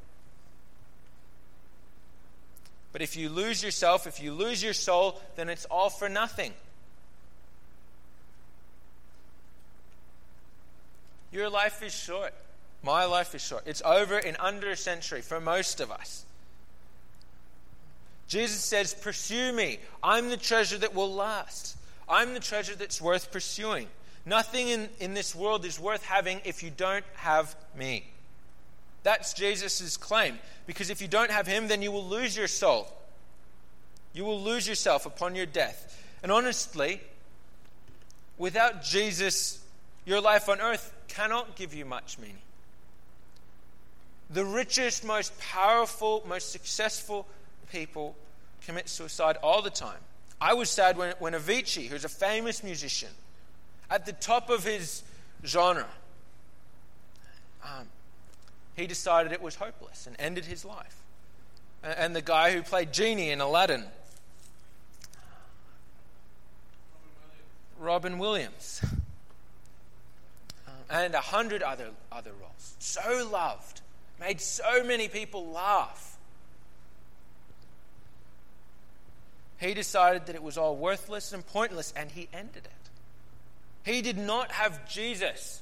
But 2.93 3.01
if 3.01 3.17
you 3.17 3.27
lose 3.27 3.61
yourself, 3.61 4.07
if 4.07 4.21
you 4.21 4.33
lose 4.33 4.63
your 4.63 4.73
soul, 4.73 5.21
then 5.35 5.49
it's 5.49 5.65
all 5.65 5.89
for 5.89 6.07
nothing. 6.07 6.53
Your 11.31 11.49
life 11.49 11.83
is 11.83 11.93
short. 11.93 12.33
My 12.83 13.05
life 13.05 13.35
is 13.35 13.41
short. 13.41 13.63
It's 13.65 13.81
over 13.83 14.17
in 14.17 14.35
under 14.37 14.69
a 14.69 14.77
century 14.77 15.21
for 15.21 15.39
most 15.41 15.79
of 15.79 15.91
us. 15.91 16.25
Jesus 18.27 18.63
says, 18.63 18.93
Pursue 18.93 19.53
me. 19.53 19.79
I'm 20.03 20.29
the 20.29 20.37
treasure 20.37 20.77
that 20.77 20.93
will 20.93 21.13
last. 21.13 21.77
I'm 22.07 22.33
the 22.33 22.39
treasure 22.39 22.75
that's 22.75 23.01
worth 23.01 23.31
pursuing. 23.31 23.87
Nothing 24.25 24.69
in, 24.69 24.89
in 24.99 25.13
this 25.13 25.33
world 25.33 25.65
is 25.65 25.79
worth 25.79 26.03
having 26.03 26.41
if 26.43 26.61
you 26.61 26.69
don't 26.69 27.05
have 27.15 27.55
me. 27.75 28.05
That's 29.03 29.33
Jesus' 29.33 29.95
claim. 29.95 30.37
Because 30.65 30.89
if 30.89 31.01
you 31.01 31.07
don't 31.07 31.31
have 31.31 31.47
him, 31.47 31.69
then 31.69 31.81
you 31.81 31.91
will 31.91 32.05
lose 32.05 32.35
your 32.35 32.47
soul. 32.47 32.91
You 34.13 34.25
will 34.25 34.41
lose 34.41 34.67
yourself 34.67 35.05
upon 35.05 35.35
your 35.35 35.45
death. 35.45 36.03
And 36.23 36.31
honestly, 36.31 36.99
without 38.37 38.83
Jesus, 38.83 39.63
your 40.07 40.21
life 40.21 40.47
on 40.47 40.61
earth 40.61 40.93
cannot 41.09 41.57
give 41.57 41.73
you 41.73 41.83
much 41.83 42.17
meaning. 42.17 42.37
The 44.29 44.45
richest, 44.45 45.03
most 45.03 45.37
powerful, 45.37 46.23
most 46.25 46.51
successful 46.51 47.27
people 47.73 48.15
commit 48.65 48.87
suicide 48.87 49.35
all 49.43 49.61
the 49.61 49.69
time. 49.69 49.99
I 50.39 50.53
was 50.53 50.69
sad 50.69 50.97
when, 50.97 51.13
when 51.19 51.33
Avicii, 51.33 51.87
who's 51.87 52.05
a 52.05 52.09
famous 52.09 52.63
musician, 52.63 53.09
at 53.89 54.05
the 54.05 54.13
top 54.13 54.49
of 54.49 54.63
his 54.63 55.03
genre, 55.45 55.87
um, 57.65 57.87
he 58.75 58.87
decided 58.87 59.33
it 59.33 59.41
was 59.41 59.55
hopeless 59.55 60.07
and 60.07 60.15
ended 60.19 60.45
his 60.45 60.63
life. 60.63 60.95
And, 61.83 61.97
and 61.97 62.15
the 62.15 62.21
guy 62.21 62.53
who 62.53 62.61
played 62.61 62.93
Genie 62.93 63.31
in 63.31 63.41
Aladdin, 63.41 63.83
Robin 67.77 68.19
Williams, 68.19 68.81
um, 68.83 69.06
and 70.89 71.13
a 71.13 71.21
hundred 71.21 71.63
other, 71.63 71.89
other 72.11 72.31
roles. 72.39 72.75
So 72.79 73.27
loved, 73.31 73.81
made 74.19 74.41
so 74.41 74.83
many 74.83 75.07
people 75.07 75.47
laugh. 75.51 76.17
He 79.59 79.73
decided 79.73 80.27
that 80.27 80.35
it 80.35 80.43
was 80.43 80.57
all 80.57 80.75
worthless 80.75 81.33
and 81.33 81.45
pointless, 81.45 81.93
and 81.95 82.11
he 82.11 82.29
ended 82.31 82.65
it. 82.65 83.91
He 83.91 84.01
did 84.01 84.17
not 84.17 84.51
have 84.51 84.87
Jesus, 84.87 85.61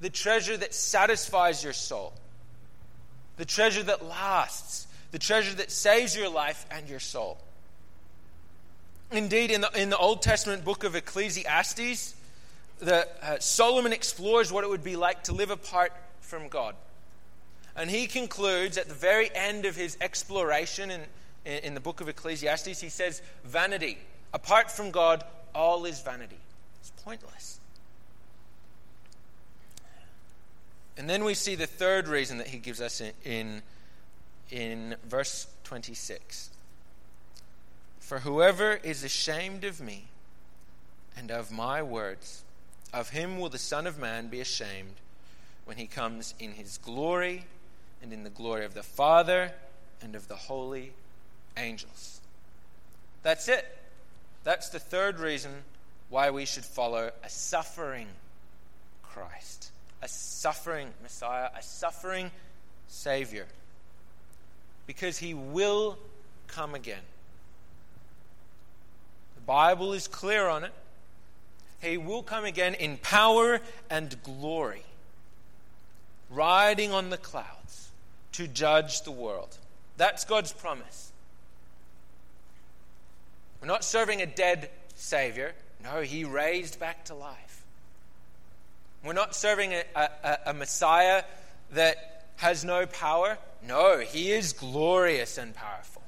the 0.00 0.10
treasure 0.10 0.56
that 0.56 0.74
satisfies 0.74 1.62
your 1.62 1.72
soul, 1.72 2.12
the 3.36 3.44
treasure 3.44 3.82
that 3.84 4.04
lasts, 4.04 4.86
the 5.12 5.18
treasure 5.18 5.54
that 5.56 5.70
saves 5.70 6.16
your 6.16 6.28
life 6.28 6.66
and 6.70 6.88
your 6.88 7.00
soul. 7.00 7.38
Indeed, 9.12 9.50
in 9.50 9.60
the, 9.60 9.70
in 9.80 9.90
the 9.90 9.98
Old 9.98 10.22
Testament 10.22 10.64
book 10.64 10.84
of 10.84 10.94
Ecclesiastes, 10.94 12.14
the, 12.80 13.08
uh, 13.22 13.38
Solomon 13.38 13.92
explores 13.92 14.52
what 14.52 14.64
it 14.64 14.70
would 14.70 14.84
be 14.84 14.96
like 14.96 15.24
to 15.24 15.32
live 15.32 15.50
apart 15.50 15.92
from 16.20 16.48
God. 16.48 16.74
And 17.76 17.90
he 17.90 18.06
concludes 18.06 18.76
at 18.78 18.88
the 18.88 18.94
very 18.94 19.30
end 19.34 19.64
of 19.64 19.76
his 19.76 19.96
exploration 20.00 20.90
in, 20.90 21.02
in, 21.44 21.74
the 21.74 21.80
book 21.80 22.00
of 22.00 22.08
Ecclesiastes, 22.08 22.80
he 22.80 22.88
says, 22.88 23.22
Vanity. 23.44 23.98
Apart 24.32 24.70
from 24.70 24.90
God, 24.90 25.24
all 25.54 25.84
is 25.84 26.00
vanity 26.00 26.38
It's 26.80 26.90
pointless. 27.02 27.58
And 30.96 31.08
then 31.08 31.24
we 31.24 31.34
see 31.34 31.54
the 31.54 31.66
third 31.66 32.08
reason 32.08 32.38
that 32.38 32.48
he 32.48 32.58
gives 32.58 32.80
us 32.80 33.00
in, 33.00 33.12
in, 33.24 33.62
in 34.50 34.96
verse 35.08 35.46
26. 35.64 36.50
For 37.98 38.18
whoever 38.20 38.74
is 38.74 39.02
ashamed 39.02 39.64
of 39.64 39.80
me 39.80 40.08
and 41.16 41.30
of 41.30 41.50
my 41.50 41.82
words, 41.82 42.42
of 42.92 43.10
him 43.10 43.38
will 43.38 43.48
the 43.48 43.58
Son 43.58 43.86
of 43.86 43.98
Man 43.98 44.28
be 44.28 44.40
ashamed 44.40 44.94
when 45.64 45.76
he 45.76 45.86
comes 45.86 46.34
in 46.38 46.52
his 46.52 46.78
glory 46.78 47.44
and 48.02 48.12
in 48.12 48.24
the 48.24 48.30
glory 48.30 48.64
of 48.64 48.74
the 48.74 48.82
Father 48.82 49.52
and 50.02 50.14
of 50.14 50.28
the 50.28 50.34
holy 50.34 50.92
angels. 51.56 52.20
That's 53.22 53.48
it. 53.48 53.66
That's 54.44 54.70
the 54.70 54.78
third 54.78 55.18
reason 55.18 55.52
why 56.08 56.30
we 56.30 56.44
should 56.44 56.64
follow 56.64 57.10
a 57.22 57.28
suffering 57.28 58.08
Christ, 59.02 59.70
a 60.02 60.08
suffering 60.08 60.88
Messiah, 61.02 61.50
a 61.56 61.62
suffering 61.62 62.30
Savior. 62.88 63.46
Because 64.86 65.18
he 65.18 65.34
will 65.34 65.98
come 66.46 66.74
again. 66.74 67.02
The 69.36 69.42
Bible 69.42 69.92
is 69.92 70.08
clear 70.08 70.48
on 70.48 70.64
it. 70.64 70.72
He 71.80 71.96
will 71.96 72.22
come 72.22 72.44
again 72.44 72.74
in 72.74 72.98
power 72.98 73.60
and 73.88 74.22
glory, 74.22 74.82
riding 76.28 76.92
on 76.92 77.10
the 77.10 77.16
clouds 77.16 77.90
to 78.32 78.46
judge 78.46 79.02
the 79.02 79.10
world. 79.10 79.56
That's 79.96 80.24
God's 80.24 80.52
promise. 80.52 81.12
We're 83.60 83.68
not 83.68 83.84
serving 83.84 84.22
a 84.22 84.26
dead 84.26 84.70
Savior. 84.94 85.54
No, 85.82 86.02
he 86.02 86.24
raised 86.24 86.78
back 86.78 87.04
to 87.06 87.14
life. 87.14 87.62
We're 89.04 89.12
not 89.14 89.34
serving 89.34 89.72
a, 89.72 89.84
a, 89.96 90.38
a, 90.46 90.54
Messiah 90.54 91.24
that 91.72 92.26
has 92.36 92.64
no 92.64 92.84
power. 92.86 93.38
No, 93.66 93.98
he 93.98 94.30
is 94.30 94.52
glorious 94.52 95.38
and 95.38 95.54
powerful. 95.54 96.02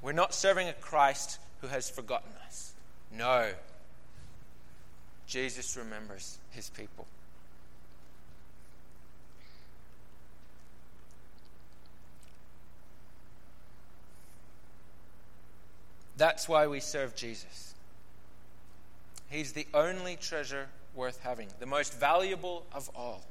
We're 0.00 0.12
not 0.12 0.32
serving 0.32 0.68
a 0.68 0.72
Christ 0.74 1.40
who 1.60 1.66
has 1.68 1.88
forgotten 1.88 2.30
us. 2.46 2.72
No. 3.12 3.52
Jesus 5.26 5.76
remembers 5.76 6.38
his 6.50 6.70
people. 6.70 7.06
That's 16.16 16.48
why 16.48 16.66
we 16.66 16.80
serve 16.80 17.14
Jesus. 17.14 17.74
He's 19.28 19.52
the 19.52 19.66
only 19.74 20.16
treasure 20.16 20.68
worth 20.94 21.20
having, 21.20 21.48
the 21.58 21.66
most 21.66 21.92
valuable 21.92 22.64
of 22.72 22.90
all. 22.94 23.22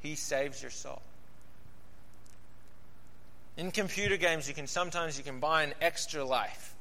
He 0.00 0.14
saves 0.14 0.60
your 0.60 0.70
soul. 0.70 1.00
In 3.56 3.70
computer 3.70 4.16
games, 4.16 4.48
you 4.48 4.54
can 4.54 4.66
sometimes 4.66 5.16
you 5.16 5.24
can 5.24 5.40
buy 5.40 5.62
an 5.62 5.72
extra 5.80 6.24
life. 6.24 6.73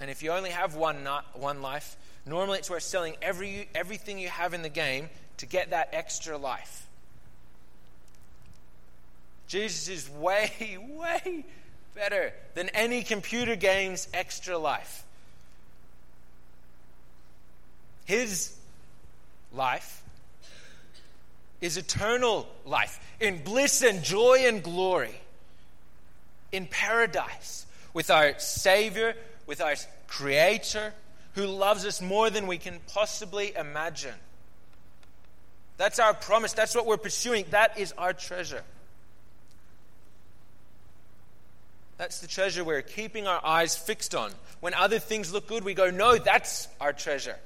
And 0.00 0.10
if 0.10 0.22
you 0.22 0.30
only 0.30 0.50
have 0.50 0.74
one, 0.74 1.04
not, 1.04 1.38
one 1.38 1.62
life, 1.62 1.96
normally 2.26 2.58
it's 2.58 2.70
worth 2.70 2.82
selling 2.82 3.16
every, 3.22 3.68
everything 3.74 4.18
you 4.18 4.28
have 4.28 4.54
in 4.54 4.62
the 4.62 4.68
game 4.68 5.08
to 5.38 5.46
get 5.46 5.70
that 5.70 5.90
extra 5.92 6.36
life. 6.36 6.86
Jesus 9.48 9.88
is 9.88 10.10
way, 10.10 10.78
way 10.90 11.44
better 11.94 12.32
than 12.54 12.68
any 12.70 13.02
computer 13.02 13.56
game's 13.56 14.08
extra 14.12 14.58
life. 14.58 15.04
His 18.04 18.54
life 19.52 20.02
is 21.60 21.76
eternal 21.76 22.46
life 22.64 23.00
in 23.18 23.42
bliss 23.42 23.82
and 23.82 24.02
joy 24.02 24.44
and 24.46 24.62
glory 24.62 25.14
in 26.52 26.66
paradise 26.66 27.66
with 27.92 28.10
our 28.10 28.38
Savior, 28.38 29.14
with 29.46 29.60
our 29.60 29.74
Creator, 30.08 30.92
who 31.34 31.46
loves 31.46 31.84
us 31.84 32.00
more 32.00 32.30
than 32.30 32.46
we 32.46 32.58
can 32.58 32.80
possibly 32.92 33.54
imagine. 33.54 34.14
That's 35.76 35.98
our 35.98 36.14
promise. 36.14 36.52
That's 36.52 36.74
what 36.74 36.86
we're 36.86 36.96
pursuing. 36.96 37.44
That 37.50 37.78
is 37.78 37.92
our 37.98 38.12
treasure. 38.12 38.62
That's 41.98 42.20
the 42.20 42.26
treasure 42.26 42.62
we're 42.64 42.82
keeping 42.82 43.26
our 43.26 43.44
eyes 43.44 43.76
fixed 43.76 44.14
on. 44.14 44.32
When 44.60 44.74
other 44.74 44.98
things 44.98 45.32
look 45.32 45.46
good, 45.46 45.64
we 45.64 45.74
go, 45.74 45.90
no, 45.90 46.16
that's 46.16 46.68
our 46.80 46.92
treasure. 46.92 47.36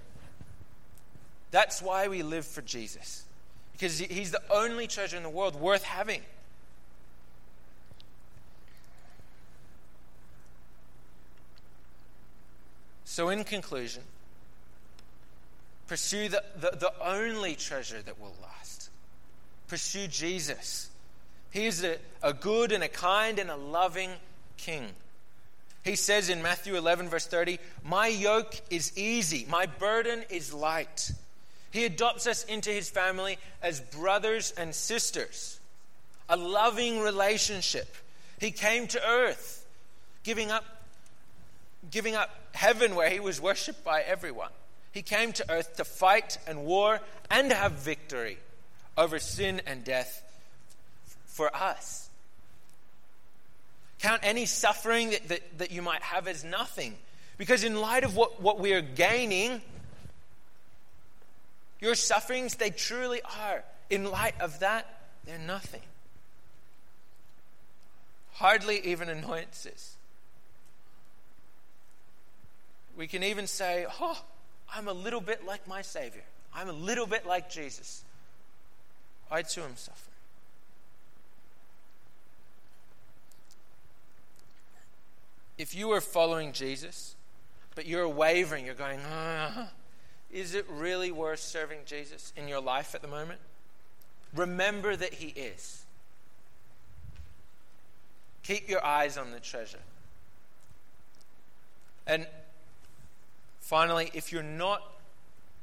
That's 1.50 1.82
why 1.82 2.08
we 2.08 2.22
live 2.22 2.44
for 2.44 2.62
Jesus. 2.62 3.24
Because 3.72 3.98
he's 3.98 4.30
the 4.30 4.42
only 4.50 4.86
treasure 4.86 5.16
in 5.16 5.22
the 5.22 5.30
world 5.30 5.56
worth 5.56 5.82
having. 5.82 6.22
So, 13.11 13.29
in 13.29 13.42
conclusion, 13.42 14.05
pursue 15.88 16.29
the, 16.29 16.44
the, 16.61 16.70
the, 16.79 16.92
only 17.05 17.57
treasure 17.57 18.01
that 18.01 18.20
will 18.20 18.37
last. 18.40 18.88
Pursue 19.66 20.07
Jesus. 20.07 20.88
He 21.51 21.66
is 21.66 21.83
a, 21.83 21.96
a 22.23 22.33
good 22.33 22.70
and 22.70 22.85
a 22.85 22.88
kind 22.88 23.40
and 23.40 23.51
a 23.51 23.57
loving 23.57 24.12
king. 24.59 24.85
He 25.83 25.96
says 25.96 26.29
in 26.29 26.40
Matthew 26.40 26.77
11, 26.77 27.09
verse 27.09 27.27
30, 27.27 27.59
My 27.85 28.07
yoke 28.07 28.55
is 28.70 28.96
easy, 28.96 29.44
my 29.51 29.66
burden 29.66 30.23
is 30.31 30.55
light. 30.55 31.11
He 31.73 31.87
adopts 31.87 32.29
us 32.29 32.44
into 32.44 32.70
his 32.70 32.88
family 32.88 33.38
as 33.61 33.81
brothers 33.81 34.55
and 34.57 34.73
sisters, 34.73 35.59
a 36.29 36.37
loving 36.37 37.01
relationship. 37.01 37.92
He 38.38 38.53
came 38.53 38.87
to 38.87 39.05
earth, 39.05 39.66
giving 40.23 40.53
up, 40.53 40.64
giving 41.90 42.14
up 42.14 42.31
heaven 42.52 42.94
where 42.94 43.10
he 43.10 43.20
was 43.20 43.40
worshipped 43.40 43.84
by 43.84 44.02
everyone. 44.02 44.50
He 44.92 45.02
came 45.02 45.32
to 45.34 45.50
earth 45.50 45.76
to 45.76 45.84
fight 45.84 46.38
and 46.46 46.64
war 46.64 47.00
and 47.30 47.52
have 47.52 47.72
victory 47.72 48.38
over 48.96 49.18
sin 49.18 49.62
and 49.66 49.84
death 49.84 50.22
for 51.26 51.54
us. 51.54 52.08
Count 54.00 54.20
any 54.24 54.46
suffering 54.46 55.10
that, 55.10 55.28
that, 55.28 55.58
that 55.58 55.70
you 55.70 55.82
might 55.82 56.02
have 56.02 56.26
as 56.26 56.42
nothing 56.42 56.96
Because, 57.40 57.64
in 57.64 57.80
light 57.80 58.04
of 58.04 58.16
what, 58.16 58.42
what 58.42 58.60
we 58.60 58.74
are 58.74 58.82
gaining, 58.82 59.62
your 61.80 61.94
sufferings, 61.94 62.56
they 62.56 62.68
truly 62.68 63.22
are. 63.22 63.64
In 63.88 64.10
light 64.10 64.38
of 64.42 64.58
that, 64.58 64.86
they're 65.24 65.38
nothing. 65.38 65.80
Hardly 68.32 68.80
even 68.80 69.08
annoyances. 69.08 69.96
We 72.96 73.07
can 73.07 73.22
even 73.22 73.46
say, 73.46 73.87
Oh, 74.00 74.20
I'm 74.74 74.88
a 74.88 74.92
little 74.92 75.20
bit 75.20 75.44
like 75.44 75.66
my 75.66 75.83
Savior. 75.83 76.22
I'm 76.55 76.68
a 76.68 76.72
little 76.72 77.07
bit 77.07 77.26
like 77.26 77.50
Jesus. 77.50 78.05
I 79.31 79.42
too 79.42 79.62
am 79.62 79.76
suffering. 79.76 80.11
If 85.59 85.74
you 85.74 85.90
are 85.92 86.00
following 86.00 86.53
Jesus, 86.53 87.14
but 87.74 87.87
you're 87.87 88.09
wavering, 88.09 88.64
you're 88.64 88.74
going, 88.74 88.98
ah, 89.07 89.68
is 90.31 90.55
it 90.55 90.66
really 90.70 91.12
worth 91.12 91.40
serving 91.40 91.81
Jesus 91.85 92.33
in 92.37 92.48
your 92.48 92.61
life 92.61 92.94
at 92.94 93.03
the 93.03 93.09
moment? 93.09 93.40
Remember 94.35 94.96
that 94.96 95.14
He 95.14 95.29
is. 95.29 95.85
Keep 98.42 98.68
your 98.68 98.85
eyes 98.85 99.18
on 99.18 99.33
the 99.33 99.40
treasure. 99.40 99.81
And 102.07 102.26
finally, 103.70 104.11
if 104.14 104.33
you're 104.33 104.42
not 104.42 104.83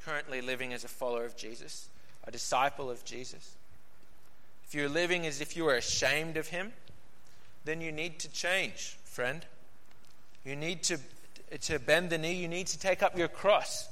currently 0.05 0.39
living 0.39 0.71
as 0.71 0.85
a 0.85 0.87
follower 0.87 1.25
of 1.25 1.35
Jesus, 1.35 1.89
a 2.23 2.31
disciple 2.31 2.89
of 2.89 3.03
Jesus, 3.03 3.57
if 4.65 4.73
you're 4.73 4.87
living 4.87 5.27
as 5.27 5.41
if 5.41 5.57
you 5.57 5.67
are 5.67 5.75
ashamed 5.75 6.37
of 6.37 6.47
Him, 6.47 6.71
then 7.65 7.81
you 7.81 7.91
need 7.91 8.17
to 8.19 8.31
change, 8.31 8.95
friend. 9.03 9.45
You 10.45 10.55
need 10.55 10.83
to, 10.83 10.99
to 11.63 11.79
bend 11.79 12.09
the 12.09 12.17
knee. 12.17 12.35
You 12.35 12.47
need 12.47 12.67
to 12.67 12.79
take 12.79 13.03
up 13.03 13.17
your 13.17 13.27
cross 13.27 13.89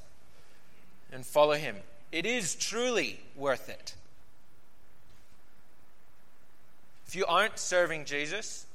and 1.11 1.25
follow 1.25 1.55
Him. 1.55 1.75
It 2.13 2.25
is 2.25 2.55
truly 2.55 3.19
worth 3.35 3.67
it. 3.67 3.95
If 7.05 7.17
you 7.17 7.25
aren't 7.25 7.59
serving 7.59 8.05
Jesus, 8.05 8.65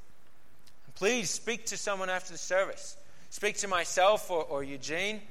please 0.93 1.31
speak 1.31 1.65
to 1.65 1.77
someone 1.77 2.11
after 2.11 2.31
the 2.31 2.37
service. 2.37 2.95
Speak 3.31 3.57
to 3.59 3.67
myself 3.69 4.29
or, 4.29 4.43
or 4.43 4.61
Eugene, 4.61 5.21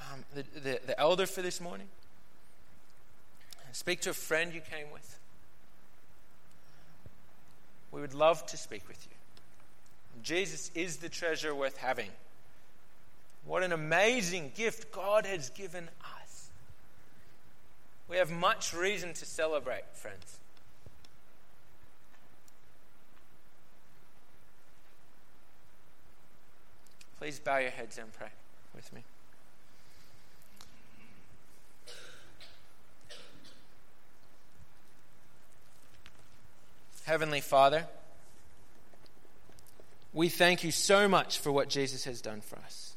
um, 0.00 0.24
the, 0.34 0.44
the, 0.60 0.80
the 0.86 1.00
elder 1.00 1.26
for 1.26 1.40
this 1.40 1.60
morning. 1.60 1.88
Speak 3.72 4.00
to 4.02 4.10
a 4.10 4.14
friend 4.14 4.54
you 4.54 4.60
came 4.60 4.90
with. 4.92 5.18
We 7.92 8.02
would 8.02 8.14
love 8.14 8.44
to 8.46 8.56
speak 8.58 8.86
with 8.86 9.06
you. 9.06 10.22
Jesus 10.22 10.70
is 10.74 10.98
the 10.98 11.08
treasure 11.08 11.54
worth 11.54 11.78
having. 11.78 12.10
What 13.46 13.62
an 13.62 13.72
amazing 13.72 14.52
gift 14.54 14.92
God 14.92 15.24
has 15.24 15.48
given 15.50 15.88
us. 16.22 16.50
We 18.08 18.18
have 18.18 18.30
much 18.30 18.74
reason 18.74 19.14
to 19.14 19.24
celebrate, 19.24 19.84
friends. 19.94 20.38
Please 27.18 27.38
bow 27.38 27.58
your 27.58 27.70
heads 27.70 27.98
and 27.98 28.12
pray 28.12 28.28
with 28.74 28.92
me. 28.92 29.02
Heavenly 37.04 37.40
Father, 37.40 37.86
we 40.12 40.28
thank 40.28 40.64
you 40.64 40.72
so 40.72 41.06
much 41.06 41.38
for 41.38 41.52
what 41.52 41.68
Jesus 41.68 42.04
has 42.04 42.20
done 42.20 42.40
for 42.40 42.58
us. 42.58 42.96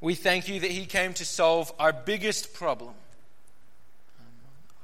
We 0.00 0.14
thank 0.14 0.48
you 0.48 0.60
that 0.60 0.70
he 0.70 0.86
came 0.86 1.14
to 1.14 1.24
solve 1.24 1.72
our 1.78 1.92
biggest 1.92 2.54
problem. 2.54 2.94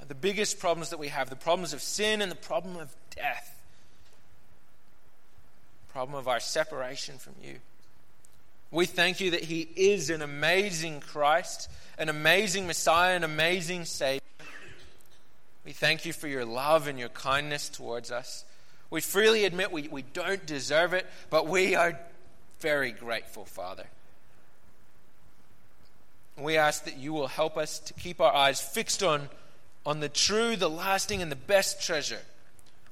the 0.06 0.14
biggest 0.14 0.58
problems 0.58 0.90
that 0.90 0.98
we 0.98 1.08
have 1.08 1.28
the 1.28 1.36
problems 1.36 1.72
of 1.74 1.82
sin 1.82 2.22
and 2.22 2.30
the 2.30 2.36
problem 2.36 2.76
of 2.76 2.94
death, 3.14 3.57
problem 5.92 6.18
of 6.18 6.28
our 6.28 6.40
separation 6.40 7.18
from 7.18 7.34
you. 7.42 7.56
We 8.70 8.86
thank 8.86 9.20
you 9.20 9.30
that 9.30 9.44
he 9.44 9.68
is 9.76 10.10
an 10.10 10.22
amazing 10.22 11.00
Christ, 11.00 11.70
an 11.96 12.08
amazing 12.08 12.66
Messiah, 12.66 13.16
an 13.16 13.24
amazing 13.24 13.86
Savior. 13.86 14.20
We 15.64 15.72
thank 15.72 16.04
you 16.04 16.12
for 16.12 16.28
your 16.28 16.44
love 16.44 16.86
and 16.86 16.98
your 16.98 17.08
kindness 17.08 17.68
towards 17.68 18.10
us. 18.10 18.44
We 18.90 19.00
freely 19.00 19.44
admit 19.44 19.72
we, 19.72 19.88
we 19.88 20.02
don't 20.02 20.44
deserve 20.46 20.92
it, 20.92 21.06
but 21.30 21.46
we 21.46 21.74
are 21.74 21.98
very 22.60 22.90
grateful, 22.90 23.44
Father. 23.44 23.84
We 26.38 26.56
ask 26.56 26.84
that 26.84 26.96
you 26.96 27.12
will 27.12 27.26
help 27.26 27.56
us 27.56 27.78
to 27.80 27.94
keep 27.94 28.20
our 28.20 28.32
eyes 28.32 28.60
fixed 28.60 29.02
on, 29.02 29.28
on 29.84 30.00
the 30.00 30.08
true, 30.08 30.56
the 30.56 30.70
lasting, 30.70 31.20
and 31.20 31.32
the 31.32 31.36
best 31.36 31.82
treasure 31.82 32.20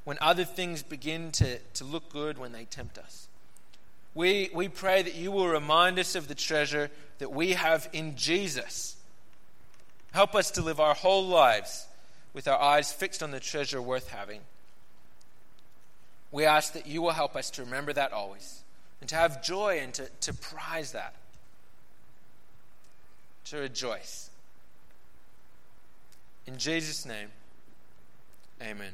when 0.06 0.16
other 0.20 0.44
things 0.44 0.84
begin 0.84 1.32
to, 1.32 1.58
to 1.74 1.82
look 1.82 2.08
good 2.10 2.38
when 2.38 2.52
they 2.52 2.64
tempt 2.64 2.96
us. 2.96 3.26
We, 4.14 4.48
we 4.54 4.68
pray 4.68 5.02
that 5.02 5.16
you 5.16 5.32
will 5.32 5.48
remind 5.48 5.98
us 5.98 6.14
of 6.14 6.28
the 6.28 6.34
treasure 6.36 6.92
that 7.18 7.32
we 7.32 7.54
have 7.54 7.88
in 7.92 8.14
Jesus. 8.14 8.94
Help 10.12 10.36
us 10.36 10.52
to 10.52 10.62
live 10.62 10.78
our 10.78 10.94
whole 10.94 11.26
lives 11.26 11.88
with 12.34 12.46
our 12.46 12.56
eyes 12.56 12.92
fixed 12.92 13.20
on 13.20 13.32
the 13.32 13.40
treasure 13.40 13.82
worth 13.82 14.10
having. 14.10 14.42
We 16.30 16.44
ask 16.44 16.74
that 16.74 16.86
you 16.86 17.02
will 17.02 17.10
help 17.10 17.34
us 17.34 17.50
to 17.50 17.64
remember 17.64 17.92
that 17.92 18.12
always 18.12 18.62
and 19.00 19.10
to 19.10 19.16
have 19.16 19.42
joy 19.42 19.80
and 19.82 19.92
to, 19.94 20.08
to 20.20 20.32
prize 20.34 20.92
that, 20.92 21.16
to 23.46 23.56
rejoice. 23.56 24.30
In 26.46 26.58
Jesus' 26.58 27.04
name, 27.04 27.30
amen. 28.62 28.92